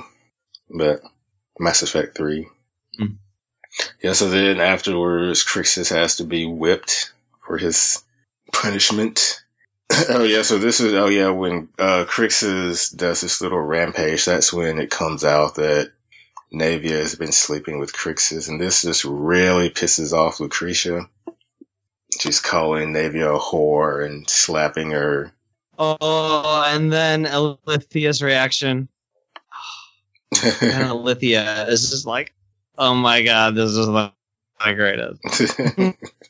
[0.68, 1.02] but
[1.58, 2.46] Mass Effect 3.
[3.00, 3.16] Mm.
[4.02, 7.12] Yeah, so then afterwards, Crixus has to be whipped
[7.44, 8.04] for his
[8.52, 9.42] punishment.
[10.10, 14.52] oh, yeah, so this is, oh, yeah, when uh, Crixus does this little rampage, that's
[14.52, 15.90] when it comes out that
[16.52, 21.08] Naevia has been sleeping with Crixus, and this just really pisses off Lucretia.
[22.18, 25.32] She's calling Naevia a whore and slapping her.
[25.78, 28.88] Oh, and then Ilithyia's reaction.
[30.42, 30.42] And
[30.90, 32.34] Ilithyia is just like,
[32.78, 34.10] oh my god, this is my,
[34.64, 35.20] the greatest.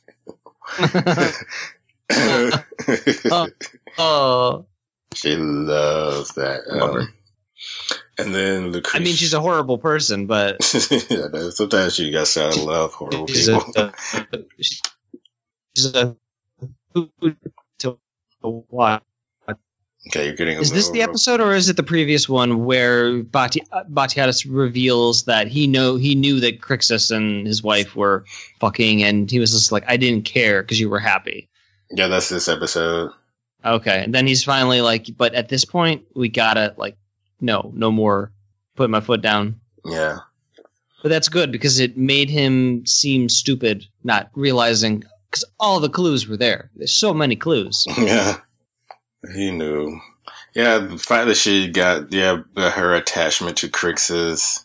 [3.98, 4.66] oh,
[5.14, 6.60] she loves that.
[6.70, 7.12] Um,
[8.20, 10.56] and then I mean, she's a horrible person, but
[11.10, 13.74] yeah, sometimes you gotta I love horrible she's people.
[13.76, 13.92] a,
[15.76, 16.16] she's a
[17.78, 17.98] to
[18.42, 19.02] watch.
[20.08, 23.22] okay, you're getting a Is this the episode, or is it the previous one where
[23.22, 28.24] Bati- uh, Batiatus reveals that he know he knew that Crixus and his wife were
[28.60, 31.48] fucking, and he was just like, "I didn't care because you were happy."
[31.90, 33.10] Yeah, that's this episode.
[33.64, 36.96] Okay, and then he's finally like, "But at this point, we gotta like,
[37.40, 38.32] no, no more,
[38.76, 40.18] put my foot down." Yeah,
[41.02, 46.28] But that's good because it made him seem stupid, not realizing because all the clues
[46.28, 46.70] were there.
[46.76, 47.84] There's so many clues.
[47.98, 48.36] yeah.
[49.34, 49.98] He knew.
[50.54, 54.64] Yeah, the fact that she got yeah her attachment to Crixus,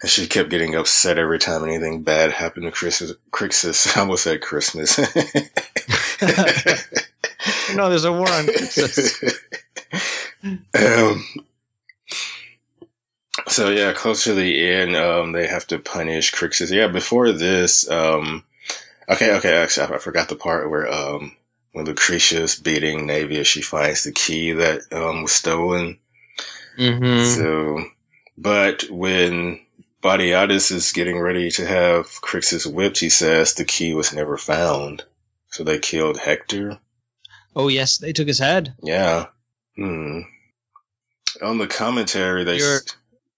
[0.00, 3.12] and she kept getting upset every time anything bad happened to Crixus.
[3.30, 4.98] Crixus, I almost said Christmas.
[7.74, 9.22] no, there's a war on Crixus.
[10.44, 11.24] um,
[13.48, 16.70] so yeah, close to the end, um, they have to punish Crixus.
[16.70, 18.44] Yeah, before this, um,
[19.08, 21.36] okay, okay, actually, I forgot the part where, um,
[21.72, 25.98] when Lucretia's beating Naevia, she finds the key that, um, was stolen.
[26.76, 27.84] hmm So,
[28.38, 29.60] but when
[30.02, 35.04] Batiatus is getting ready to have Crixus whipped, he says the key was never found.
[35.50, 36.78] So they killed Hector.
[37.54, 38.74] Oh yes, they took his head.
[38.82, 39.26] Yeah.
[39.76, 40.20] Hmm.
[41.42, 42.58] On the commentary, they.
[42.58, 42.80] Your-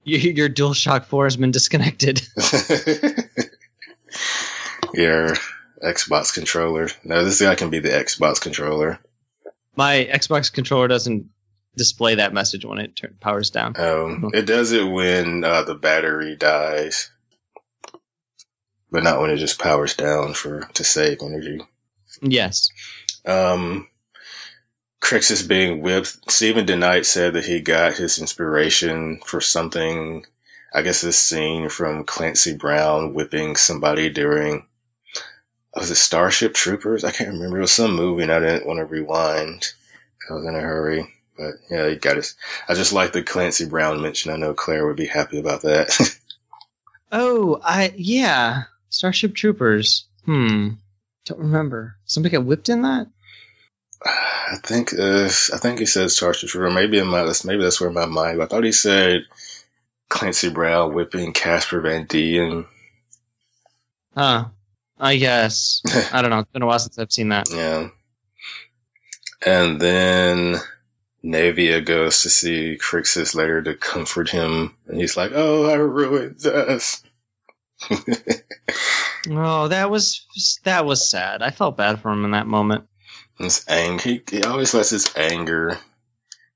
[0.09, 2.23] Your, DualShock Four has been disconnected.
[4.95, 5.35] Your
[5.83, 6.89] Xbox controller.
[7.05, 8.99] No, this guy can be the Xbox controller.
[9.77, 11.27] My Xbox controller doesn't
[11.77, 13.75] display that message when it turn, powers down.
[13.79, 17.11] Um, it does it when uh, the battery dies,
[18.91, 21.61] but not when it just powers down for to save energy.
[22.21, 22.71] Yes.
[23.25, 23.88] Um,
[25.01, 26.31] Crixus being whipped.
[26.31, 30.25] Stephen DeKnight said that he got his inspiration for something.
[30.75, 34.67] I guess this scene from Clancy Brown whipping somebody during.
[35.75, 37.05] Was it Starship Troopers?
[37.05, 37.59] I can't remember.
[37.59, 39.73] It was some movie, and I didn't want to rewind.
[40.29, 42.35] I was in a hurry, but yeah, he got his.
[42.69, 44.33] I just like the Clancy Brown mention.
[44.33, 46.19] I know Claire would be happy about that.
[47.11, 48.65] Oh, I yeah.
[48.91, 50.05] Starship Troopers.
[50.25, 50.71] Hmm.
[51.25, 51.97] Don't remember.
[52.05, 53.07] Somebody got whipped in that.
[54.05, 56.71] I think uh, I think he said Starship Trooper.
[56.71, 58.43] Maybe in my maybe that's where my mind.
[58.43, 59.23] I thought he said
[60.09, 62.65] Clancy Brown whipping Casper Van Dien.
[64.17, 64.47] Huh.
[65.01, 65.83] I guess.
[66.13, 66.41] I don't know.
[66.41, 67.51] It's been a while since I've seen that.
[67.51, 67.89] yeah.
[69.47, 70.57] And then
[71.25, 76.45] Naevia goes to see Crixus later to comfort him, and he's like, "Oh, I ruined
[76.47, 77.03] us."
[79.31, 80.27] Oh, that was
[80.65, 81.43] that was sad.
[81.43, 82.87] I felt bad for him in that moment.
[83.39, 84.03] His anger.
[84.03, 85.79] He, he always lets his anger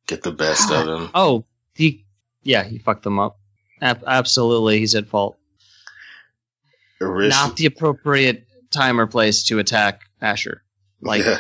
[0.07, 1.11] get the best of him.
[1.15, 2.05] Oh, he
[2.43, 3.39] yeah, he fucked them up.
[3.81, 5.37] Ab- absolutely, he's at fault.
[7.01, 10.63] Not the appropriate time or place to attack Ashur.
[11.01, 11.39] Like Yeah.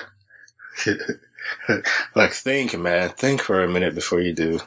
[2.16, 3.10] like, think, man.
[3.10, 4.60] Think for a minute before you do.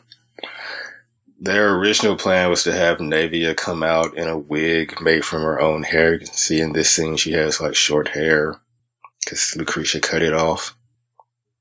[1.39, 5.59] Their original plan was to have Naevia come out in a wig made from her
[5.59, 6.13] own hair.
[6.13, 8.59] You can see in this scene she has like short hair
[9.25, 10.75] because Lucretia cut it off.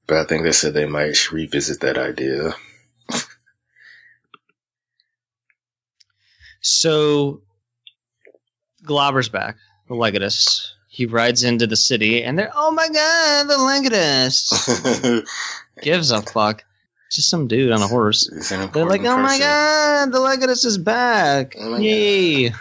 [0.06, 2.54] But I think they said they might revisit that idea.
[6.60, 7.42] So
[8.84, 9.56] Glaber's back,
[9.88, 10.70] the Legatus.
[10.88, 15.24] He rides into the city and they're oh my god, the Legatus
[15.82, 16.64] gives a fuck.
[17.10, 18.30] Just some dude on a horse.
[18.50, 19.40] They're like, oh my person.
[19.40, 21.54] god, the Legatus is back.
[21.58, 22.52] Oh Yay.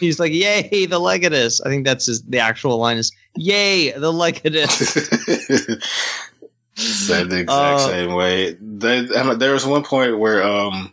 [0.00, 4.12] He's like, "Yay, the Legatus!" I think that's his, the actual line is, "Yay, the
[4.12, 4.80] Legatus."
[6.74, 8.52] Said the exact uh, same way.
[8.60, 10.92] They, there was one point where um,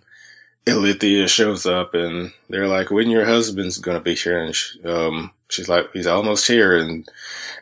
[0.66, 5.32] Ilithyia shows up and they're like, "When your husband's gonna be here?" And she, um,
[5.50, 7.08] she's like, "He's almost here." And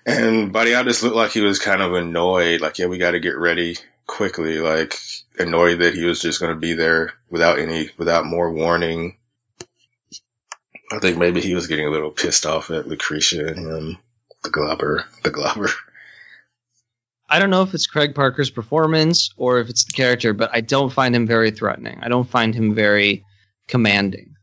[0.05, 2.61] and Batiatus looked like he was kind of annoyed.
[2.61, 4.59] Like, yeah, we got to get ready quickly.
[4.59, 4.99] Like
[5.39, 9.17] annoyed that he was just gonna be there without any without more warning.
[10.91, 13.97] I think maybe he was getting a little pissed off at Lucretia and him,
[14.43, 15.71] the Glaber, the Glaber.
[17.29, 20.59] I don't know if it's Craig Parker's performance or if it's the character, but I
[20.59, 21.97] don't find him very threatening.
[22.01, 23.23] I don't find him very
[23.67, 24.35] commanding.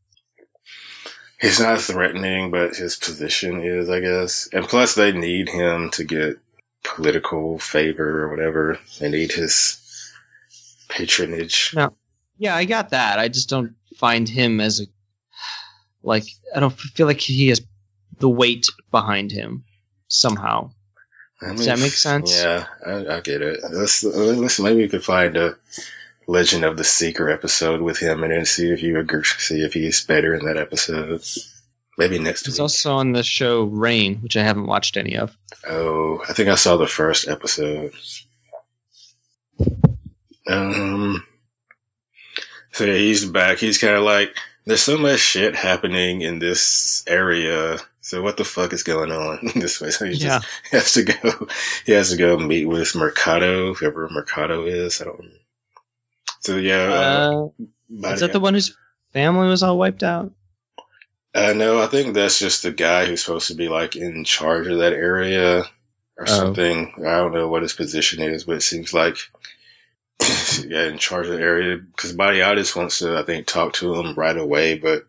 [1.40, 4.48] He's not threatening, but his position is, I guess.
[4.52, 6.38] And plus, they need him to get
[6.82, 8.78] political favor or whatever.
[8.98, 9.78] They need his
[10.88, 11.72] patronage.
[11.76, 11.92] No.
[12.38, 13.18] Yeah, I got that.
[13.18, 14.86] I just don't find him as a
[16.02, 16.24] like
[16.54, 17.60] I don't feel like he has
[18.18, 19.64] the weight behind him
[20.08, 20.70] somehow.
[21.40, 22.36] I mean, Does that make sense?
[22.36, 23.60] Yeah, I, I get it.
[23.70, 25.56] Let's, let's maybe we could find a
[26.26, 29.72] Legend of the Seeker episode with him and then see if you agree, see if
[29.72, 31.22] he's better in that episode.
[31.96, 32.60] Maybe next He's week.
[32.60, 35.36] also on the show Reign, which I haven't watched any of.
[35.68, 37.92] Oh, I think I saw the first episode.
[40.46, 41.24] Um.
[42.72, 43.58] So yeah, he's back.
[43.58, 47.78] He's kind of like, there's so much shit happening in this area
[48.08, 49.90] so what the fuck is going on in this way?
[49.90, 50.38] So he yeah.
[50.38, 51.46] just has to go.
[51.84, 55.02] He has to go meet with Mercado, whoever Mercado is.
[55.02, 55.30] I don't.
[56.40, 57.48] So yeah, uh,
[58.02, 58.74] uh, is that the one whose
[59.12, 60.32] family was all wiped out?
[61.34, 64.68] Uh, no, I think that's just the guy who's supposed to be like in charge
[64.68, 65.64] of that area
[66.16, 66.24] or oh.
[66.24, 66.94] something.
[67.00, 69.18] I don't know what his position is, but it seems like
[70.66, 74.14] yeah, in charge of the area because Batiatus wants to, I think, talk to him
[74.14, 75.04] right away, but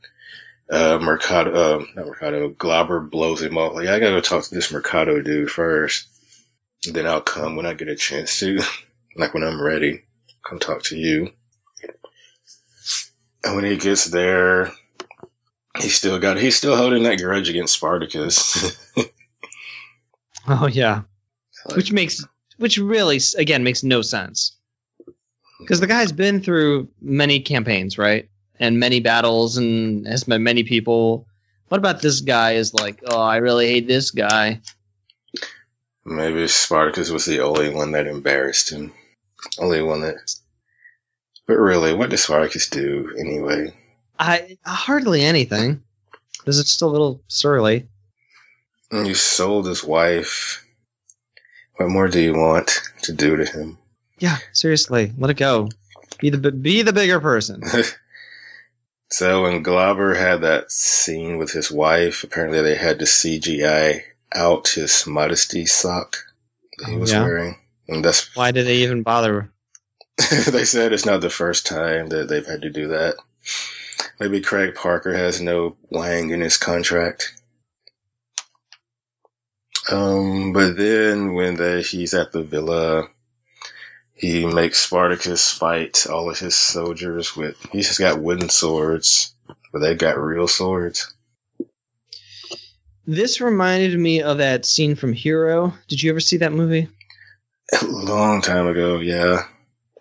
[0.71, 3.73] uh, Mercado, uh, not Mercado, Glaber blows him off.
[3.73, 6.07] Like, I gotta go talk to this Mercado dude first.
[6.91, 8.61] Then I'll come when I get a chance to.
[9.15, 10.03] like when I'm ready,
[10.47, 11.31] come talk to you.
[13.43, 14.71] And when he gets there,
[15.79, 18.77] he's still got, he's still holding that grudge against Spartacus.
[20.47, 21.01] oh, yeah.
[21.65, 22.25] Like, which makes,
[22.57, 24.57] which really, again, makes no sense.
[25.59, 28.29] Because the guy's been through many campaigns, right?
[28.59, 31.25] And many battles and has met many people.
[31.69, 32.53] What about this guy?
[32.53, 34.61] Is like, oh, I really hate this guy.
[36.05, 38.91] Maybe Spartacus was the only one that embarrassed him.
[39.59, 40.15] Only one that.
[41.45, 43.73] But really, what does Spartacus do anyway?
[44.17, 45.81] I hardly anything.
[46.39, 47.87] Because it's still a little surly.
[48.91, 50.65] Mm, you sold his wife.
[51.75, 53.77] What more do you want to do to him?
[54.17, 55.69] Yeah, seriously, let it go.
[56.19, 57.61] Be the be the bigger person.
[59.11, 64.01] So when Glaber had that scene with his wife, apparently they had to CGI
[64.33, 66.17] out his modesty sock
[66.77, 67.23] that he was yeah.
[67.23, 67.57] wearing.
[67.87, 69.51] And that's why did they even bother?
[70.51, 73.15] they said it's not the first time that they've had to do that.
[74.19, 77.33] Maybe Craig Parker has no wang in his contract.
[79.91, 83.07] Um, but then when they, he's at the villa,
[84.19, 89.33] he makes Spartacus fight all of his soldiers with, he's just got wooden swords,
[89.71, 91.13] but they got real swords.
[93.07, 95.73] This reminded me of that scene from Hero.
[95.87, 96.87] Did you ever see that movie?
[97.81, 99.43] A long time ago, yeah.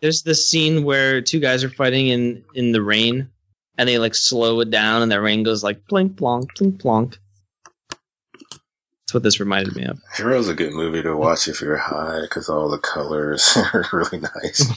[0.03, 3.31] There's this scene where two guys are fighting in in the rain,
[3.79, 7.19] and they like slow it down, and the rain goes like plink plonk, plink plonk.
[9.09, 9.99] That's what this reminded me of.
[10.19, 14.21] Hero's a good movie to watch if you're high because all the colors are really
[14.21, 14.71] nice.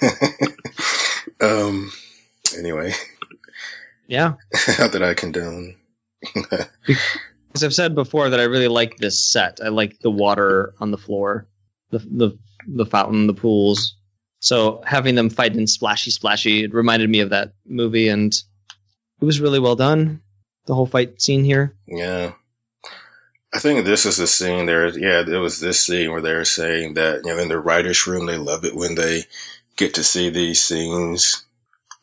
[1.42, 1.92] um.
[2.56, 2.94] Anyway.
[4.06, 4.36] Yeah.
[4.78, 5.76] Not that I condone.
[7.54, 9.60] As I've said before, that I really like this set.
[9.62, 11.46] I like the water on the floor,
[11.90, 13.98] the the the fountain, the pools.
[14.38, 19.24] So having them fight in splashy, splashy, it reminded me of that movie, and it
[19.26, 20.22] was really well done.
[20.64, 21.76] The whole fight scene here.
[21.86, 22.32] Yeah.
[23.54, 24.88] I think this is the scene there.
[24.88, 28.26] Yeah, it was this scene where they're saying that, you know, in the writer's room,
[28.26, 29.24] they love it when they
[29.76, 31.44] get to see these scenes.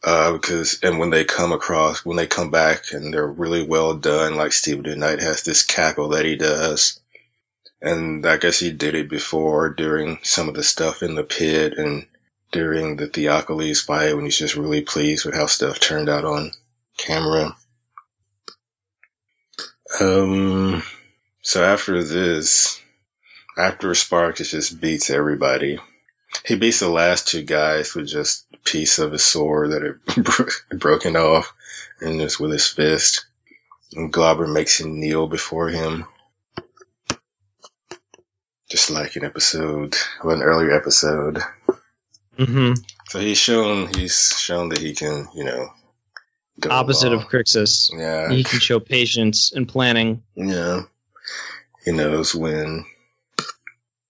[0.04, 3.94] Uh, because, and when they come across, when they come back and they're really well
[3.94, 7.00] done, like Stephen DeKnight has this cackle that he does.
[7.82, 11.74] And I guess he did it before during some of the stuff in the pit
[11.78, 12.08] and
[12.52, 16.52] during the Theokoles fight when he's just really pleased with how stuff turned out on
[16.98, 17.56] camera.
[20.00, 20.84] Um,
[21.42, 22.82] so after this,
[23.58, 25.80] after Spartacus just beats everybody,
[26.46, 30.80] he beats the last two guys with just a piece of his sword that had
[30.80, 31.54] broken off
[32.00, 33.26] and just with his fist.
[33.94, 36.06] And Glaber makes him kneel before him.
[38.70, 41.40] Just like an episode, well, an earlier episode.
[42.38, 42.72] hmm
[43.10, 45.68] So he's shown, he's shown that he can, you know,
[46.62, 47.24] go Opposite along.
[47.26, 47.90] of Crixus.
[47.94, 50.24] yeah, He can show patience and planning.
[50.36, 50.84] yeah.
[51.84, 52.86] He knows when,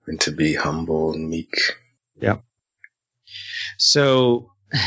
[0.05, 1.53] when to be humble and meek.
[2.19, 2.37] Yeah.
[3.77, 4.51] So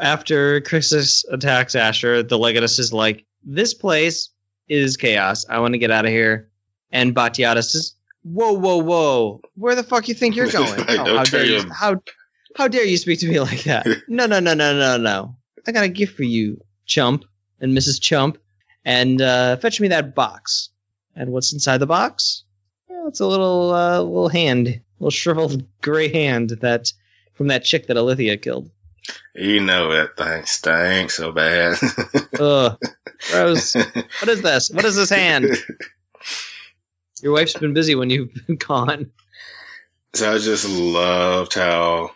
[0.00, 4.30] after Crixus attacks Ashur, the Legatus is like, "This place
[4.68, 5.46] is chaos.
[5.48, 6.50] I want to get out of here."
[6.90, 9.40] And Batiata is, "Whoa, whoa, whoa!
[9.54, 10.84] Where the fuck you think you're going?
[10.88, 11.58] Oh, how dare you?
[11.58, 11.70] you.
[11.70, 12.02] How
[12.56, 13.86] how dare you speak to me like that?
[14.08, 15.36] No, no, no, no, no, no!
[15.66, 17.24] I got a gift for you, Chump
[17.60, 18.00] and Mrs.
[18.00, 18.38] Chump,
[18.84, 20.70] and uh, fetch me that box.
[21.16, 22.44] And what's inside the box?
[22.88, 26.92] Well, it's a little uh, little hand, little shriveled gray hand that
[27.34, 28.70] from that chick that Ilithyia killed.
[29.34, 31.76] You know that thing stinks so bad.
[32.40, 32.78] Ugh,
[33.30, 33.74] gross.
[34.20, 34.70] What is this?
[34.70, 35.56] What is this hand?
[37.22, 39.10] Your wife's been busy when you've been gone.
[40.14, 42.10] So I just loved how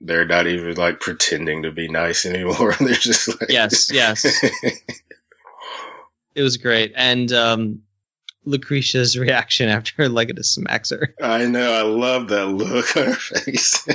[0.00, 2.74] they're not even like pretending to be nice anymore.
[2.80, 4.24] they're just like Yes, yes,
[6.34, 6.92] it was great.
[6.94, 7.82] And um,
[8.44, 11.14] Lucretia's reaction after Legatus smacks her.
[11.22, 11.72] I know.
[11.72, 13.86] I love that look on her face.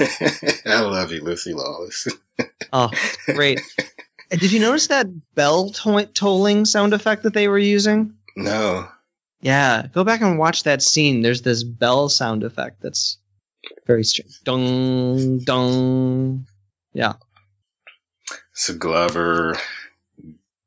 [0.66, 2.08] I love you, Lucy Lawless.
[2.74, 2.88] Oh,
[3.26, 3.60] great.
[4.30, 8.14] And did you notice that bell to- tolling sound effect that they were using?
[8.34, 8.88] No,
[9.42, 11.20] Yeah, go back and watch that scene.
[11.20, 13.18] There's this bell sound effect that's
[13.86, 14.40] very strange.
[14.44, 16.46] Dong, dong.
[16.94, 17.12] Yeah.
[18.54, 19.58] So Glaber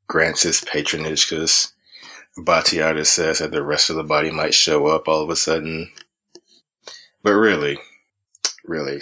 [0.06, 1.72] grants his patronage because
[2.38, 5.90] Batiata says that the rest of the body might show up all of a sudden.
[7.22, 7.78] But really,
[8.64, 9.00] really,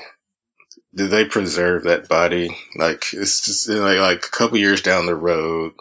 [0.94, 2.56] did they preserve that body?
[2.76, 5.72] Like it's just like like a couple years down the road,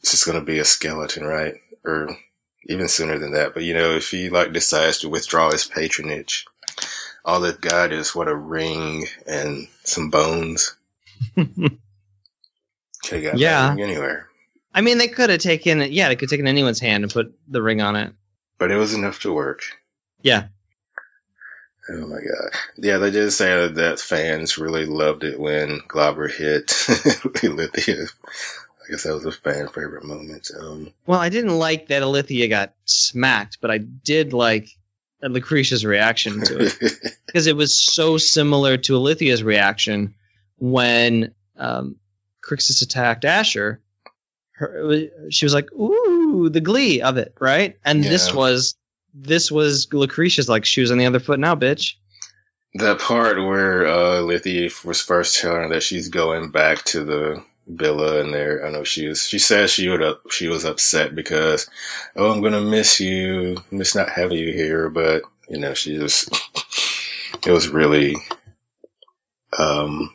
[0.00, 1.54] it's just gonna be a skeleton, right?
[1.84, 2.16] Or
[2.66, 3.54] even sooner than that.
[3.54, 6.46] But you know, if he like decides to withdraw his patronage,
[7.24, 10.76] all they've got is what a ring and some bones.
[11.34, 11.78] Could
[13.12, 13.76] have got Yeah.
[13.78, 14.29] anywhere.
[14.74, 17.34] I mean, they could have taken yeah, they could have taken anyone's hand and put
[17.48, 18.12] the ring on it.
[18.58, 19.62] But it was enough to work.
[20.22, 20.48] Yeah.
[21.88, 22.50] Oh my god.
[22.76, 26.68] Yeah, they did say that fans really loved it when Glaber hit
[27.42, 28.04] Lithia.
[28.04, 30.50] I guess that was a fan favorite moment.
[30.60, 34.68] Um, Well, I didn't like that Ilithyia got smacked, but I did like
[35.22, 36.78] Lucretia's reaction to it
[37.26, 40.14] because it was so similar to Ilithyia's reaction
[40.58, 41.96] when um,
[42.48, 43.80] Crixus attacked Ashur.
[44.60, 48.76] Her, she was like, "Ooh, the glee of it, right?" And this was
[49.14, 51.94] this was Lucretia's like shoes on the other foot now, bitch.
[52.74, 57.42] that part where uh, Lithia was first telling her that she's going back to the
[57.66, 61.14] villa and there, I know she was, she said she would up, she was upset
[61.14, 61.68] because,
[62.16, 66.28] oh, I'm gonna miss you, miss not having you here, but you know, she just,
[67.46, 68.14] it was really,
[69.58, 70.12] um,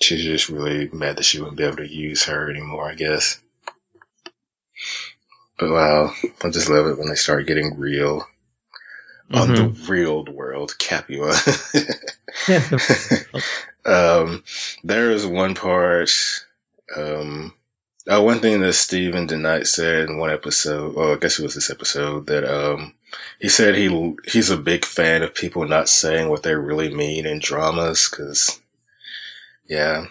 [0.00, 3.40] she's just really mad that she wouldn't be able to use her anymore, I guess.
[5.58, 6.12] But wow,
[6.42, 8.26] I just love it when they start getting real
[9.32, 11.34] on the real world, Capua.
[13.86, 14.42] Um,
[14.82, 16.10] there is one part.
[16.96, 17.54] Um,
[18.08, 21.54] uh, one thing that Stephen DeKnight said in one episode, well, I guess it was
[21.54, 22.94] this episode, that um,
[23.40, 27.26] he said he he's a big fan of people not saying what they really mean
[27.26, 28.60] in dramas, because
[29.68, 30.06] yeah.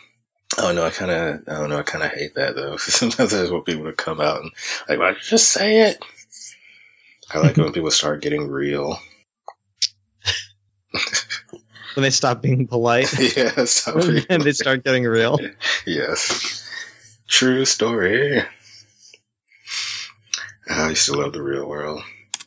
[0.58, 0.78] Oh, I don't.
[0.78, 1.80] Oh, I kind of, I don't know.
[1.80, 2.78] I kind of hate that though.
[2.78, 4.52] Sometimes I just want people to come out and
[4.88, 6.04] like, why don't you just say it?
[7.34, 9.00] I like it when people start getting real.
[11.96, 15.40] when they stop being polite yeah, stop being and they start getting real.
[15.86, 16.70] Yes.
[17.28, 18.42] True story.
[20.70, 22.02] Ah, I used to love the real world.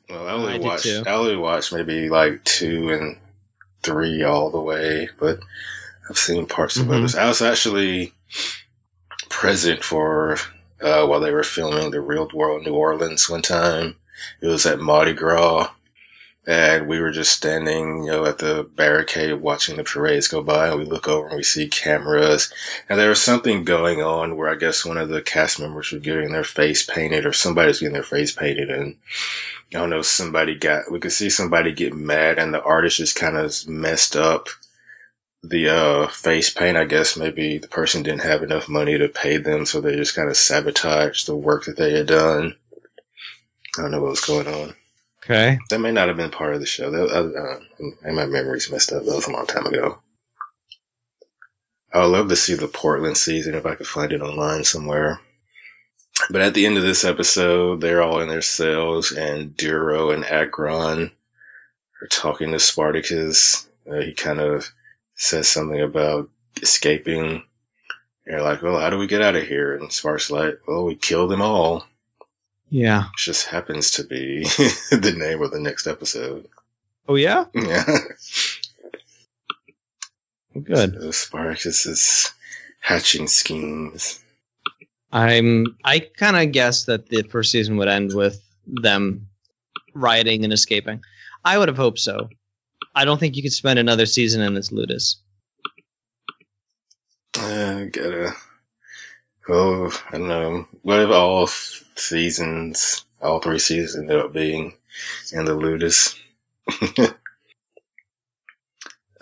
[0.09, 0.87] Well, I only I watched.
[0.87, 3.17] I only watched maybe like two and
[3.83, 5.41] three all the way, but
[6.09, 6.97] I've seen parts of Mhm.
[6.99, 7.15] others.
[7.15, 8.13] I was actually
[9.29, 10.39] present for
[10.81, 13.97] uh, while they were filming the Real World New Orleans one time.
[14.41, 15.71] It was at Mardi Gras.
[16.47, 20.69] And we were just standing, you know, at the barricade watching the parades go by,
[20.69, 22.51] and we look over and we see cameras
[22.89, 25.99] and there was something going on where I guess one of the cast members were
[25.99, 28.97] getting their face painted or somebody's getting their face painted and
[29.75, 33.15] I don't know, somebody got, we could see somebody get mad and the artist just
[33.17, 34.49] kind of messed up
[35.43, 36.77] the, uh, face paint.
[36.77, 39.67] I guess maybe the person didn't have enough money to pay them.
[39.67, 42.57] So they just kind of sabotaged the work that they had done.
[43.79, 44.75] I don't know what was going on.
[45.25, 45.59] Okay.
[45.69, 46.91] That may not have been part of the show.
[46.91, 49.05] That, uh, uh, my memory's messed up.
[49.05, 49.99] That was a long time ago.
[51.93, 55.21] I would love to see the Portland season if I could find it online somewhere.
[56.31, 60.25] But at the end of this episode, they're all in their cells, and Duro and
[60.25, 61.13] Agron
[62.03, 63.69] are talking to Spartacus.
[63.91, 64.73] Uh, he kind of
[65.19, 66.31] says something about
[66.63, 67.43] escaping.
[68.25, 69.77] They're like, well, how do we get out of here?
[69.77, 71.87] And Spartacus like, well, we kill them all.
[72.71, 73.05] Yeah.
[73.05, 74.45] Which just happens to be
[74.91, 76.47] the name of the next episode.
[77.07, 77.47] Oh yeah.
[77.55, 77.85] Yeah.
[80.63, 81.01] Good.
[81.01, 82.33] So Spartacus is
[82.81, 84.23] hatching schemes.
[85.11, 85.79] I'm.
[85.85, 89.27] I kind of guessed that the first season would end with them
[89.95, 91.01] rioting and escaping.
[91.45, 92.29] I would have hoped so.
[92.99, 95.19] I don't think you could spend another season in this Ludus.
[97.39, 98.33] Uh, gotta.
[99.49, 100.67] Oh, I don't know.
[100.83, 104.75] What if all seasons, all three seasons, ended up being
[105.33, 106.19] in the Ludus?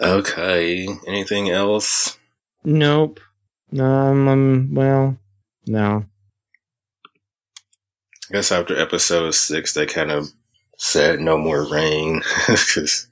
[0.01, 0.89] okay.
[1.07, 2.17] Anything else?
[2.65, 3.21] Nope.
[3.79, 4.27] Um.
[4.27, 5.19] um well,
[5.67, 6.07] no.
[7.05, 10.33] I guess after episode six, they kind of
[10.79, 13.09] said no more rain because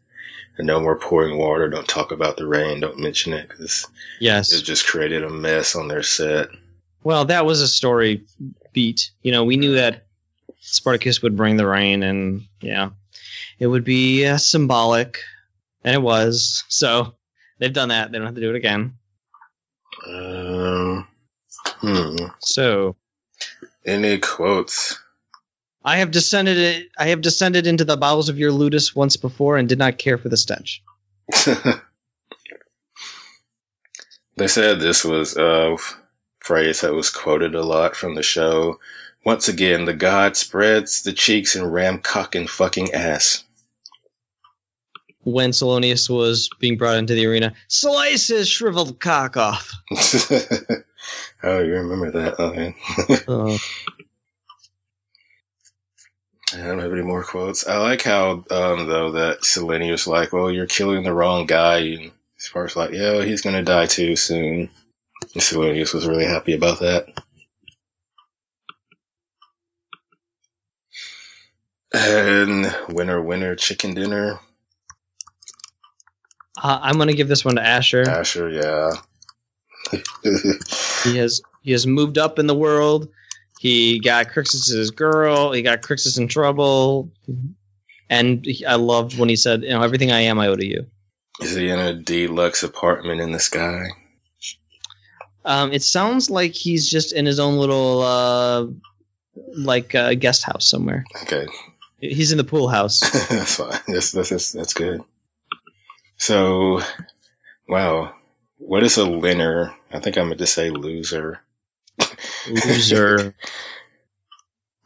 [0.58, 1.68] no more pouring water.
[1.68, 2.80] Don't talk about the rain.
[2.80, 3.86] Don't mention it because
[4.20, 4.52] Yes.
[4.52, 6.48] it just created a mess on their set.
[7.02, 8.22] Well, that was a story
[8.72, 9.10] beat.
[9.22, 10.06] You know, we knew that
[10.60, 12.90] Spartacus would bring the rain, and yeah,
[13.58, 15.18] it would be uh, symbolic,
[15.84, 16.64] and it was.
[16.68, 17.14] So
[17.58, 18.10] they've done that.
[18.10, 18.94] They don't have to do it again.
[20.06, 21.06] Um,
[21.80, 22.16] hmm.
[22.40, 22.96] So
[23.84, 24.98] Any quotes?
[25.84, 26.86] I have descended.
[26.98, 30.16] I have descended into the bowels of your ludus once before, and did not care
[30.16, 30.82] for the stench.
[34.36, 35.76] they said this was a
[36.40, 38.78] phrase that was quoted a lot from the show.
[39.24, 43.44] Once again, the god spreads the cheeks and ram cock and fucking ass.
[45.22, 49.72] When Solonius was being brought into the arena, slice his shriveled cock off.
[51.42, 52.38] oh, you remember that?
[52.38, 52.74] Okay.
[53.26, 53.56] Uh,
[56.54, 57.66] I don't have any more quotes.
[57.66, 61.78] I like how, um, though, that Selene was like, well, you're killing the wrong guy.
[61.78, 64.70] And Spark's like, yeah, he's going to die too soon.
[65.34, 67.06] And Solonius was really happy about that.
[71.92, 74.40] And winner, winner, chicken dinner.
[76.62, 78.08] uh, I'm going to give this one to Ashur.
[78.08, 78.90] Ashur, yeah.
[81.04, 83.08] He has he has moved up in the world.
[83.64, 85.52] He got Crixus's girl.
[85.52, 87.10] He got Crixus in trouble.
[88.10, 90.66] And he- I loved when he said, "You know, everything I am, I owe to
[90.66, 90.84] you."
[91.40, 93.86] Is he in a deluxe apartment in the sky?
[95.46, 98.66] Um, it sounds like he's just in his own little uh,
[99.56, 101.06] like uh, guest house somewhere.
[101.22, 101.46] Okay,
[102.00, 103.00] He's in the pool house.
[103.30, 103.80] that's fine.
[103.88, 105.00] That's, that's that's good.
[106.18, 106.82] So,
[107.66, 108.12] wow,
[108.58, 109.74] what is a winner?
[109.90, 111.40] I think I meant to say loser.
[112.48, 113.34] Loser.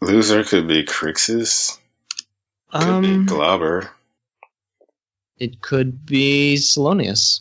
[0.00, 1.78] Loser could be Crixus.
[2.72, 3.88] Could Um, be Glaber.
[5.38, 7.40] it could be Solonius.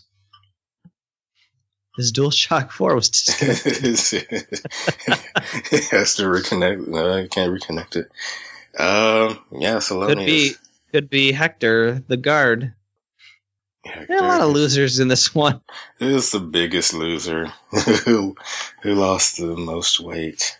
[1.97, 3.83] His Dual Shock Four was disconnected.
[5.91, 6.87] has to reconnect.
[6.87, 8.05] No, he can't reconnect it.
[8.79, 10.07] Um, yeah, Solonius.
[10.15, 10.51] could be
[10.91, 12.73] could be Hector, the guard.
[13.87, 14.07] Hector.
[14.07, 15.61] There are a lot of losers in this one.
[15.99, 17.47] Who's the biggest loser?
[18.05, 18.35] who
[18.81, 20.57] who lost the most weight?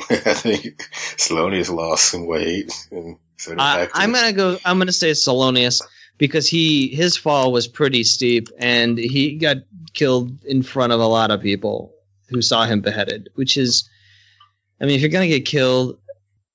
[0.10, 0.78] I think
[1.16, 2.72] Solonius lost some weight.
[2.90, 3.92] And so did I, Hector.
[3.94, 4.58] I'm gonna go.
[4.64, 5.80] I'm gonna say Solonius
[6.18, 9.58] because he his fall was pretty steep and he got
[9.94, 11.92] killed in front of a lot of people
[12.28, 13.28] who saw him beheaded.
[13.34, 13.88] Which is,
[14.80, 15.98] I mean, if you're gonna get killed,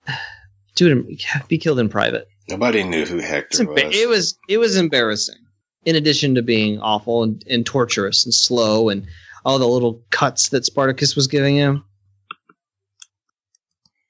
[0.76, 1.48] do it.
[1.48, 2.28] Be killed in private.
[2.50, 3.96] Nobody knew who Hector emba- was.
[3.96, 5.38] it was it was embarrassing.
[5.86, 9.06] In addition to being awful and, and torturous and slow and
[9.46, 11.84] all the little cuts that Spartacus was giving him,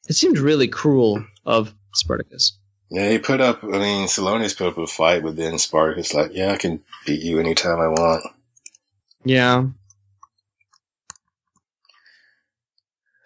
[0.07, 2.57] it seemed really cruel of Spartacus.
[2.89, 3.63] Yeah, he put up.
[3.63, 7.21] I mean, Solonius put up a fight, but then Spartacus like, yeah, I can beat
[7.21, 8.23] you anytime I want.
[9.25, 9.65] Yeah.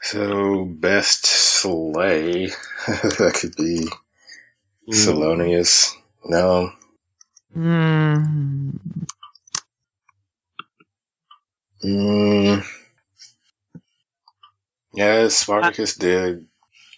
[0.01, 2.47] So best slay
[2.87, 3.87] that could be
[4.89, 5.93] Solonius.
[6.25, 6.71] No,
[7.55, 8.77] Mm,
[11.83, 12.63] Mm.
[14.93, 16.45] Yeah, Spartacus did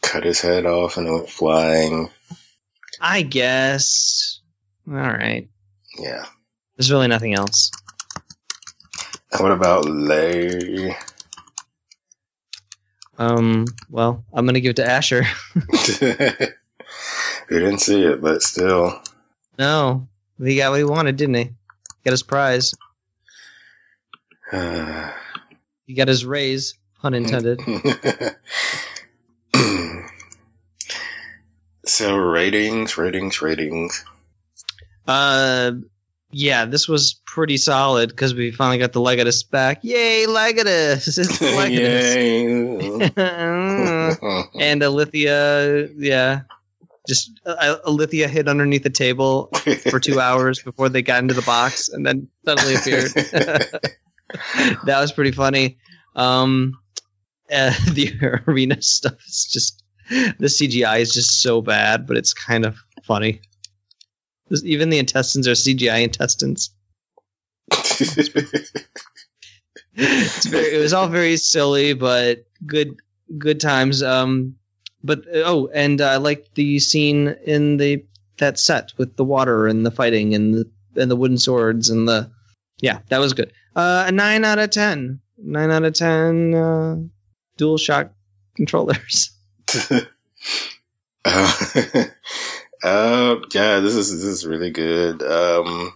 [0.01, 2.09] cut his head off and it went flying.
[2.99, 4.39] I guess.
[4.87, 5.47] All right.
[5.99, 6.25] Yeah.
[6.75, 7.71] There's really nothing else.
[9.31, 10.95] And what about Lay?
[13.17, 13.65] Um.
[13.89, 15.23] Well, I'm gonna give it to Ashur.
[17.51, 19.01] we didn't see it, but still.
[19.59, 20.07] no,
[20.41, 21.49] he got what he wanted, didn't he?
[22.05, 22.73] Got his prize.
[25.87, 26.75] He got his raise.
[27.01, 27.59] Pun intended.
[31.85, 34.05] so ratings, ratings, ratings.
[35.05, 35.73] Uh,
[36.31, 39.83] yeah, this was pretty solid because we finally got the Legatus back.
[39.83, 41.07] Yay, Legatus!
[41.17, 43.11] It's Legatus.
[44.61, 46.41] and Ilithyia, yeah,
[47.07, 49.49] just uh, Ilithyia hid underneath the table
[49.89, 53.11] for two hours before they got into the box, and then suddenly appeared.
[54.85, 55.77] that was pretty funny.
[56.15, 56.77] Um,
[57.51, 58.13] uh, the
[58.47, 63.41] arena stuff is just the CGI is just so bad, but it's kind of funny.
[64.63, 66.71] Even the intestines are CGI intestines.
[69.95, 72.97] Very, it was all very silly, but good
[73.37, 74.03] good times.
[74.03, 74.55] Um,
[75.03, 78.03] but oh, and I liked the scene in the
[78.37, 82.07] that set with the water and the fighting and the and the wooden swords and
[82.07, 82.29] the
[82.81, 83.53] yeah, that was good.
[83.75, 85.19] Uh, a nine out of ten.
[85.37, 86.53] Nine out of ten.
[86.53, 86.97] Uh,
[87.57, 88.11] dual shock
[88.55, 89.31] controllers.
[89.89, 90.01] uh,
[92.83, 95.21] uh, yeah, this is this is really good.
[95.23, 95.93] Um,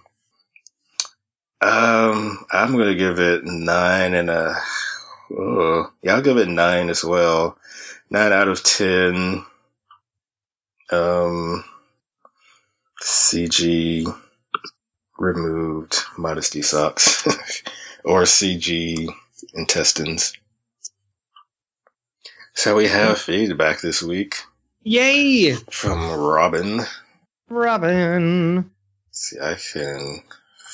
[1.62, 4.56] um, I'm gonna give it nine and a.
[5.32, 7.58] Oh, yeah, I'll give it nine as well.
[8.16, 9.46] Nine out of ten.
[10.90, 11.66] Um,
[13.04, 14.08] CG
[15.20, 17.28] removed modesty socks
[18.06, 19.10] or CG
[19.54, 20.32] intestines.
[22.54, 24.38] So we have feedback this week.
[24.84, 25.56] Yay!
[25.70, 26.84] From Robin.
[27.50, 28.72] Robin.
[29.12, 30.24] see, I can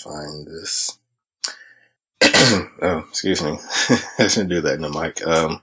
[0.03, 0.99] find this.
[2.21, 3.57] oh, excuse me.
[4.19, 5.25] I shouldn't do that in the mic.
[5.25, 5.59] Um,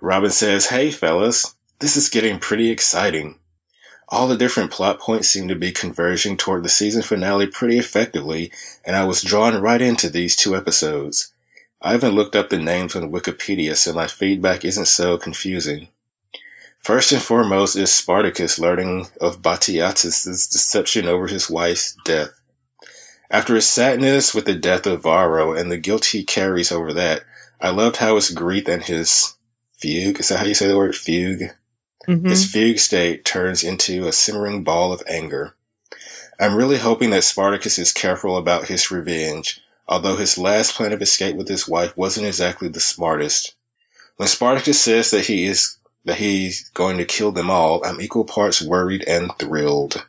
[0.00, 3.38] Robin says, Hey, fellas, this is getting pretty exciting.
[4.08, 8.50] All the different plot points seem to be converging toward the season finale pretty effectively,
[8.84, 11.32] and I was drawn right into these two episodes.
[11.82, 15.88] I haven't looked up the names on Wikipedia, so my feedback isn't so confusing.
[16.80, 22.30] First and foremost is Spartacus learning of Batiatus' deception over his wife's death.
[23.30, 27.22] After his sadness with the death of Varro and the guilt he carries over that,
[27.60, 29.34] I loved how his grief and his
[29.80, 31.50] fugue, is that how you say the word fugue?
[32.08, 32.28] Mm-hmm.
[32.28, 35.54] His fugue state turns into a simmering ball of anger.
[36.40, 41.02] I'm really hoping that Spartacus is careful about his revenge, although his last plan of
[41.02, 43.54] escape with his wife wasn't exactly the smartest.
[44.16, 45.76] When Spartacus says that he is
[46.06, 50.06] that he's going to kill them all, I'm equal parts worried and thrilled.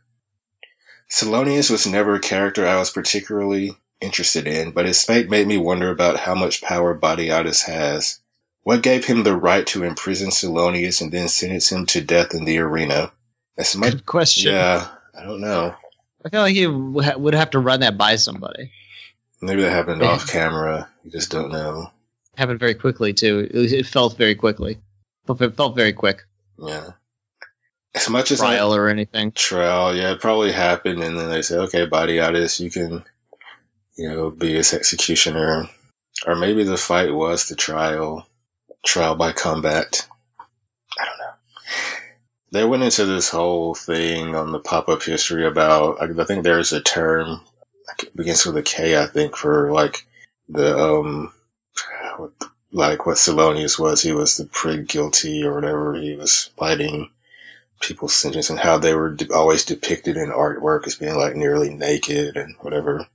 [1.10, 5.58] Solonius was never a character I was particularly interested in, but his fate made me
[5.58, 8.21] wonder about how much power Batiatus has.
[8.64, 12.46] What gave him the right to imprison Solonius and then sentence him to death in
[12.46, 13.12] the arena?
[13.58, 14.54] That's my Good question.
[14.54, 15.76] Yeah, I don't know.
[16.24, 18.72] I feel like he would have to run that by somebody.
[19.42, 20.88] Maybe that happened off camera.
[21.04, 21.88] You just don't know.
[22.38, 23.50] Happened very quickly too.
[23.52, 24.80] It felt very quickly.
[25.28, 26.24] It felt very quick.
[26.60, 26.92] Yeah.
[27.96, 29.32] As much as trial I, or anything.
[29.32, 33.04] Trial, yeah, it probably happened, and then they say, "Okay, Batiatus, you can,
[33.98, 35.68] you know, be his executioner,"
[36.26, 38.28] or maybe the fight was the trial
[38.84, 40.08] trial by combat.
[41.00, 41.34] I don't know.
[42.52, 46.74] They went into this whole thing on the pop up history about, I think there's
[46.74, 47.42] a term,
[48.16, 50.06] begins with a K, I think, for like
[50.50, 51.32] the, um,
[52.72, 54.02] like what Solonius was.
[54.02, 55.96] He was the prig guilty or whatever.
[55.96, 57.10] He was fighting
[57.82, 61.74] people's sentence and how they were de- always depicted in artwork as being like nearly
[61.74, 63.08] naked and whatever.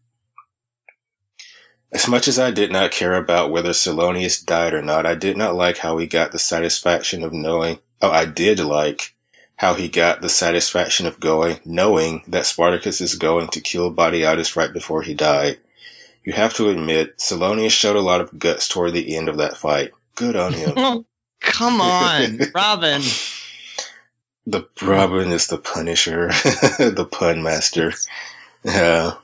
[1.96, 5.34] As much as I did not care about whether Solonius died or not, I did
[5.34, 7.78] not like how he got the satisfaction of knowing.
[8.02, 9.14] Oh, I did like
[9.56, 14.56] how he got the satisfaction of going, knowing that Spartacus is going to kill Batiatus
[14.56, 15.56] right before he died.
[16.22, 19.56] You have to admit, Solonius showed a lot of guts toward the end of that
[19.56, 19.92] fight.
[20.16, 20.74] Good on him.
[21.40, 23.00] come on, Robin.
[24.46, 26.28] The Robin is the Punisher,
[26.78, 27.94] the pun master.
[28.64, 29.14] Yeah.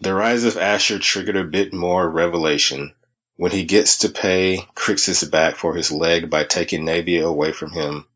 [0.00, 2.94] The rise of Ashur triggered a bit more revelation.
[3.36, 7.72] When he gets to pay Crixus back for his leg by taking Naevia away from
[7.72, 8.06] him.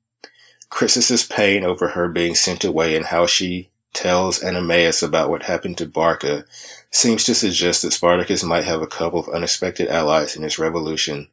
[0.71, 5.77] Crixus's pain over her being sent away and how she tells Ananias about what happened
[5.79, 6.45] to Barca
[6.91, 11.29] seems to suggest that Spartacus might have a couple of unexpected allies in his revolution.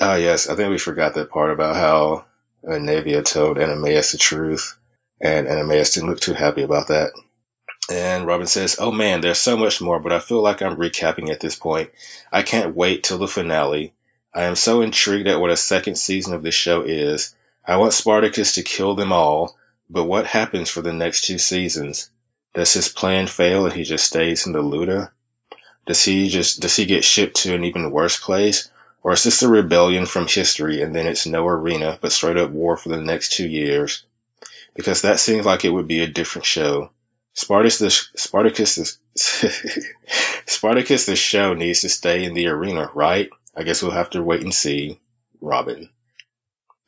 [0.00, 2.24] Ah, yes, I think we forgot that part about how
[2.66, 4.76] uh, Naevia told Ananias the truth,
[5.20, 7.10] and Ananias didn't look too happy about that.
[7.90, 11.28] And Robin says, Oh man, there's so much more, but I feel like I'm recapping
[11.30, 11.90] at this point.
[12.32, 13.92] I can't wait till the finale.
[14.34, 17.34] I am so intrigued at what a second season of this show is.
[17.66, 19.56] I want Spartacus to kill them all,
[19.90, 22.10] but what happens for the next two seasons?
[22.54, 25.10] Does his plan fail and he just stays in the Luda?
[25.86, 28.70] Does he just, does he get shipped to an even worse place?
[29.02, 32.50] Or is this a rebellion from history and then it's no arena, but straight up
[32.50, 34.04] war for the next two years?
[34.74, 36.90] Because that seems like it would be a different show.
[37.34, 39.84] Spartacus, the, Spartacus, the,
[40.46, 43.28] Spartacus, the show needs to stay in the arena, right?
[43.56, 45.00] I guess we'll have to wait and see.
[45.40, 45.90] Robin.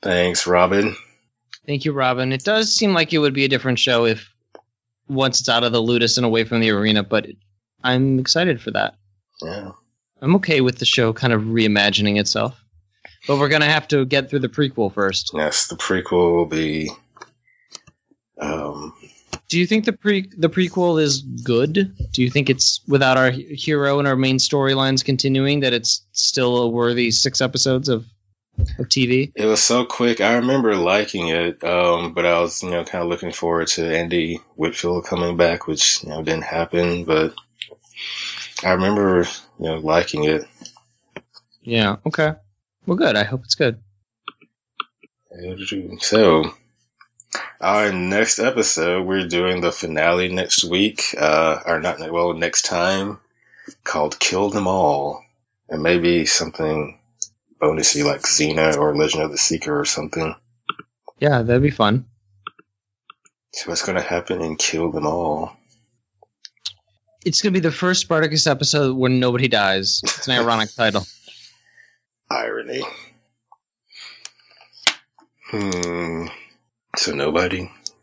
[0.03, 0.97] Thanks, Robin.
[1.67, 2.33] Thank you, Robin.
[2.33, 4.33] It does seem like it would be a different show if
[5.09, 7.27] once it's out of the ludus and away from the arena, but
[7.85, 8.95] I'm excited for that.
[9.43, 9.73] Yeah.
[10.23, 12.63] I'm okay with the show kind of reimagining itself.
[13.27, 15.33] But we're gonna have to get through the prequel first.
[15.35, 16.91] Yes, the prequel will be.
[18.41, 18.95] Um,
[19.49, 21.95] Do you think the pre the prequel is good?
[22.13, 26.59] Do you think it's without our hero and our main storylines continuing that it's still
[26.59, 28.07] a worthy six episodes of
[28.79, 29.33] of TV?
[29.35, 30.21] it was so quick.
[30.21, 33.97] I remember liking it, um, but I was, you know, kind of looking forward to
[33.97, 37.05] Andy Whitfield coming back, which you know didn't happen.
[37.05, 37.35] But
[38.65, 39.27] I remember,
[39.61, 40.45] you know, liking it.
[41.63, 41.97] Yeah.
[42.07, 42.33] Okay.
[42.87, 43.17] Well, good.
[43.17, 43.79] I hope it's good.
[45.99, 46.55] So,
[47.61, 53.19] our next episode, we're doing the finale next week, uh, or not, well, next time,
[53.85, 55.23] called Kill Them All.
[55.69, 56.99] And maybe something
[57.61, 60.35] bonusy like Xena or Legend of the Seeker or something.
[61.19, 62.05] Yeah, that'd be fun.
[63.53, 65.57] So, what's going to happen in Kill Them All?
[67.25, 70.01] It's gonna be the first Spartacus episode where nobody dies.
[70.05, 71.05] It's an ironic title.
[72.31, 72.85] Irony.
[75.51, 76.27] Hmm.
[76.97, 77.59] So, nobody?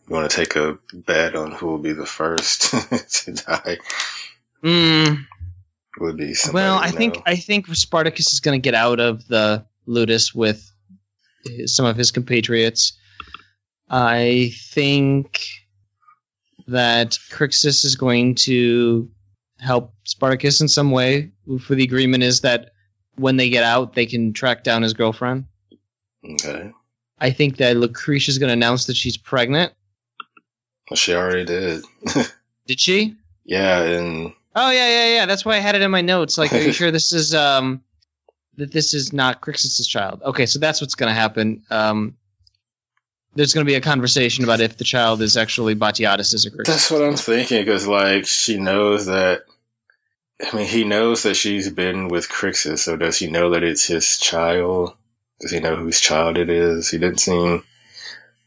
[0.07, 2.61] You want to take a bet on who will be the first
[3.23, 3.77] to die?
[4.63, 5.25] Mm,
[5.99, 7.21] Would be well, we I think know.
[7.25, 10.71] I think Spartacus is going to get out of the ludus with
[11.45, 12.93] his, some of his compatriots.
[13.89, 15.41] I think
[16.67, 19.09] that Crixus is going to
[19.59, 21.31] help Spartacus in some way.
[21.61, 22.71] For the agreement is that
[23.15, 25.45] when they get out, they can track down his girlfriend.
[26.25, 26.71] Okay.
[27.23, 29.71] I think that Lucretia is going to announce that she's pregnant.
[30.89, 31.83] Well, she already did.
[32.67, 33.15] Did she?
[33.45, 35.25] yeah, and Oh yeah, yeah, yeah.
[35.25, 36.37] That's why I had it in my notes.
[36.37, 37.81] Like, are you sure this is um
[38.57, 40.21] that this is not Crixus's child?
[40.23, 41.63] Okay, so that's what's going to happen.
[41.71, 42.15] Um,
[43.35, 46.67] there's going to be a conversation about if the child is actually Batiatus or Crixus.
[46.67, 47.63] that's what I'm thinking.
[47.63, 49.43] Because like she knows that.
[50.41, 52.79] I mean, he knows that she's been with Crixus.
[52.79, 54.93] So does he know that it's his child?
[55.43, 56.89] Does he know whose child it is?
[56.89, 57.65] He didn't seem.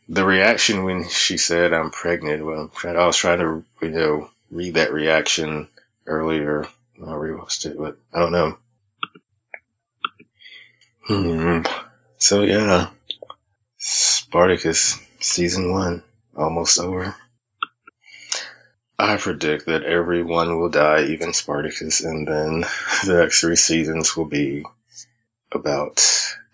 [0.09, 4.73] The reaction when she said, "I'm pregnant." Well, I was trying to, you know, read
[4.74, 5.68] that reaction
[6.06, 6.64] earlier.
[6.98, 8.59] I rewatched it, but I don't know.
[11.02, 11.60] Hmm.
[12.16, 12.89] So yeah,
[13.77, 16.02] Spartacus season one
[16.35, 17.14] almost over.
[18.98, 22.60] I predict that everyone will die, even Spartacus, and then
[23.05, 24.64] the next three seasons will be
[25.52, 26.01] about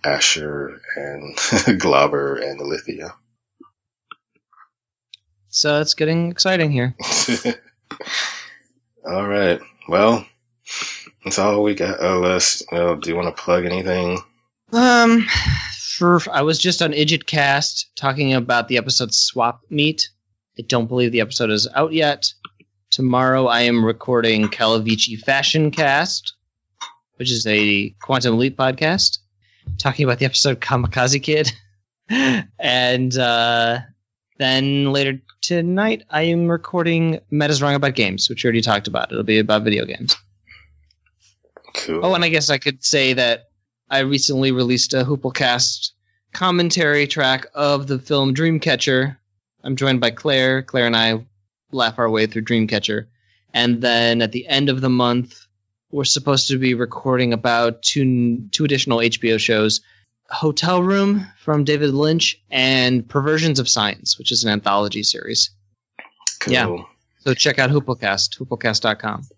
[0.05, 1.37] Ashur and
[1.81, 3.13] Glaber and Ilithyia.
[5.49, 6.95] So it's getting exciting here.
[9.07, 9.61] all right.
[9.89, 10.27] Well,
[11.25, 12.01] that's all we got.
[12.01, 12.63] Oh, let's.
[12.73, 14.19] Well, do you want to plug anything?
[14.73, 15.27] Um,
[15.97, 20.09] for I was just on Idjitcast talking about the episode Swap Meet.
[20.59, 22.33] I don't believe the episode is out yet.
[22.91, 26.35] Tomorrow I am recording Calavicci Fashion Cast,
[27.17, 29.19] which is a Quantum Leap podcast,
[29.79, 31.53] talking about the episode Kamikaze Kid.
[32.59, 33.79] and uh,
[34.39, 39.11] then later tonight I am recording Meta's Wrong About Games, which we already talked about.
[39.11, 40.17] It'll be about video games.
[41.75, 42.05] Cool.
[42.05, 43.51] Oh, and I guess I could say that
[43.91, 45.91] I recently released a Hooplecast
[46.33, 49.17] commentary track of the film Dreamcatcher.
[49.65, 50.63] I'm joined by Claire.
[50.63, 51.25] Claire and I
[51.73, 53.07] laugh our way through Dreamcatcher.
[53.55, 55.42] And then at the end of the month,
[55.93, 59.81] we're supposed to be recording about two, two additional HBO shows
[60.31, 65.51] Hotel Room from David Lynch and Perversions of Science, which is an anthology series.
[66.41, 66.53] cool.
[66.53, 66.77] yeah.
[67.21, 69.29] So check out Hooplecast, hooplecast.com.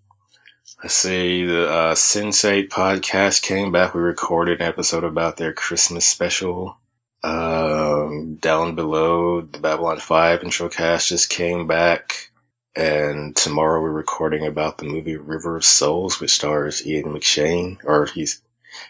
[0.82, 3.94] I see the uh, Sense8 podcast came back.
[3.94, 6.78] We recorded an episode about their Christmas special.
[7.22, 12.30] Um, down below, the Babylon 5 intro cast just came back.
[12.76, 17.78] And tomorrow we're recording about the movie River of Souls, which stars Ian McShane.
[17.84, 18.42] Or he's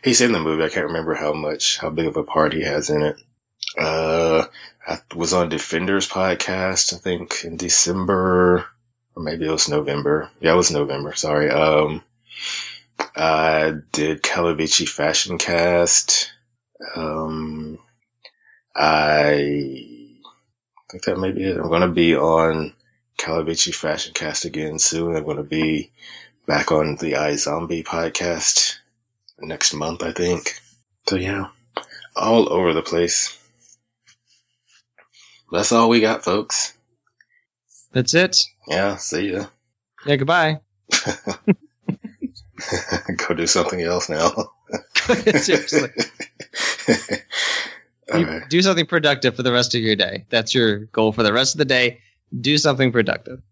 [0.02, 0.64] he's in the movie.
[0.64, 3.16] I can't remember how much, how big of a part he has in it.
[3.78, 4.46] Uh,
[4.86, 8.66] I was on Defenders podcast, I think, in December
[9.16, 10.30] or maybe it was November.
[10.40, 11.14] Yeah, it was November.
[11.14, 11.50] Sorry.
[11.50, 12.02] Um,
[13.16, 16.32] I did Calavicci Fashion Cast.
[16.96, 17.78] Um,
[18.74, 20.16] I
[20.90, 21.56] think that may be it.
[21.56, 22.72] I'm going to be on
[23.18, 25.16] Calavicci Fashion Cast again soon.
[25.16, 25.90] I'm going to be
[26.46, 28.76] back on the iZombie podcast
[29.40, 30.60] next month, I think.
[31.08, 31.48] So yeah,
[32.16, 33.38] all over the place.
[35.52, 36.74] That's all we got, folks.
[37.92, 38.42] That's it.
[38.66, 39.46] Yeah, see ya.
[40.06, 40.60] Yeah, goodbye.
[43.16, 44.50] Go do something else now.
[45.36, 45.90] Seriously.
[48.12, 48.48] You right.
[48.48, 50.26] Do something productive for the rest of your day.
[50.28, 52.00] That's your goal for the rest of the day.
[52.40, 53.42] Do something productive.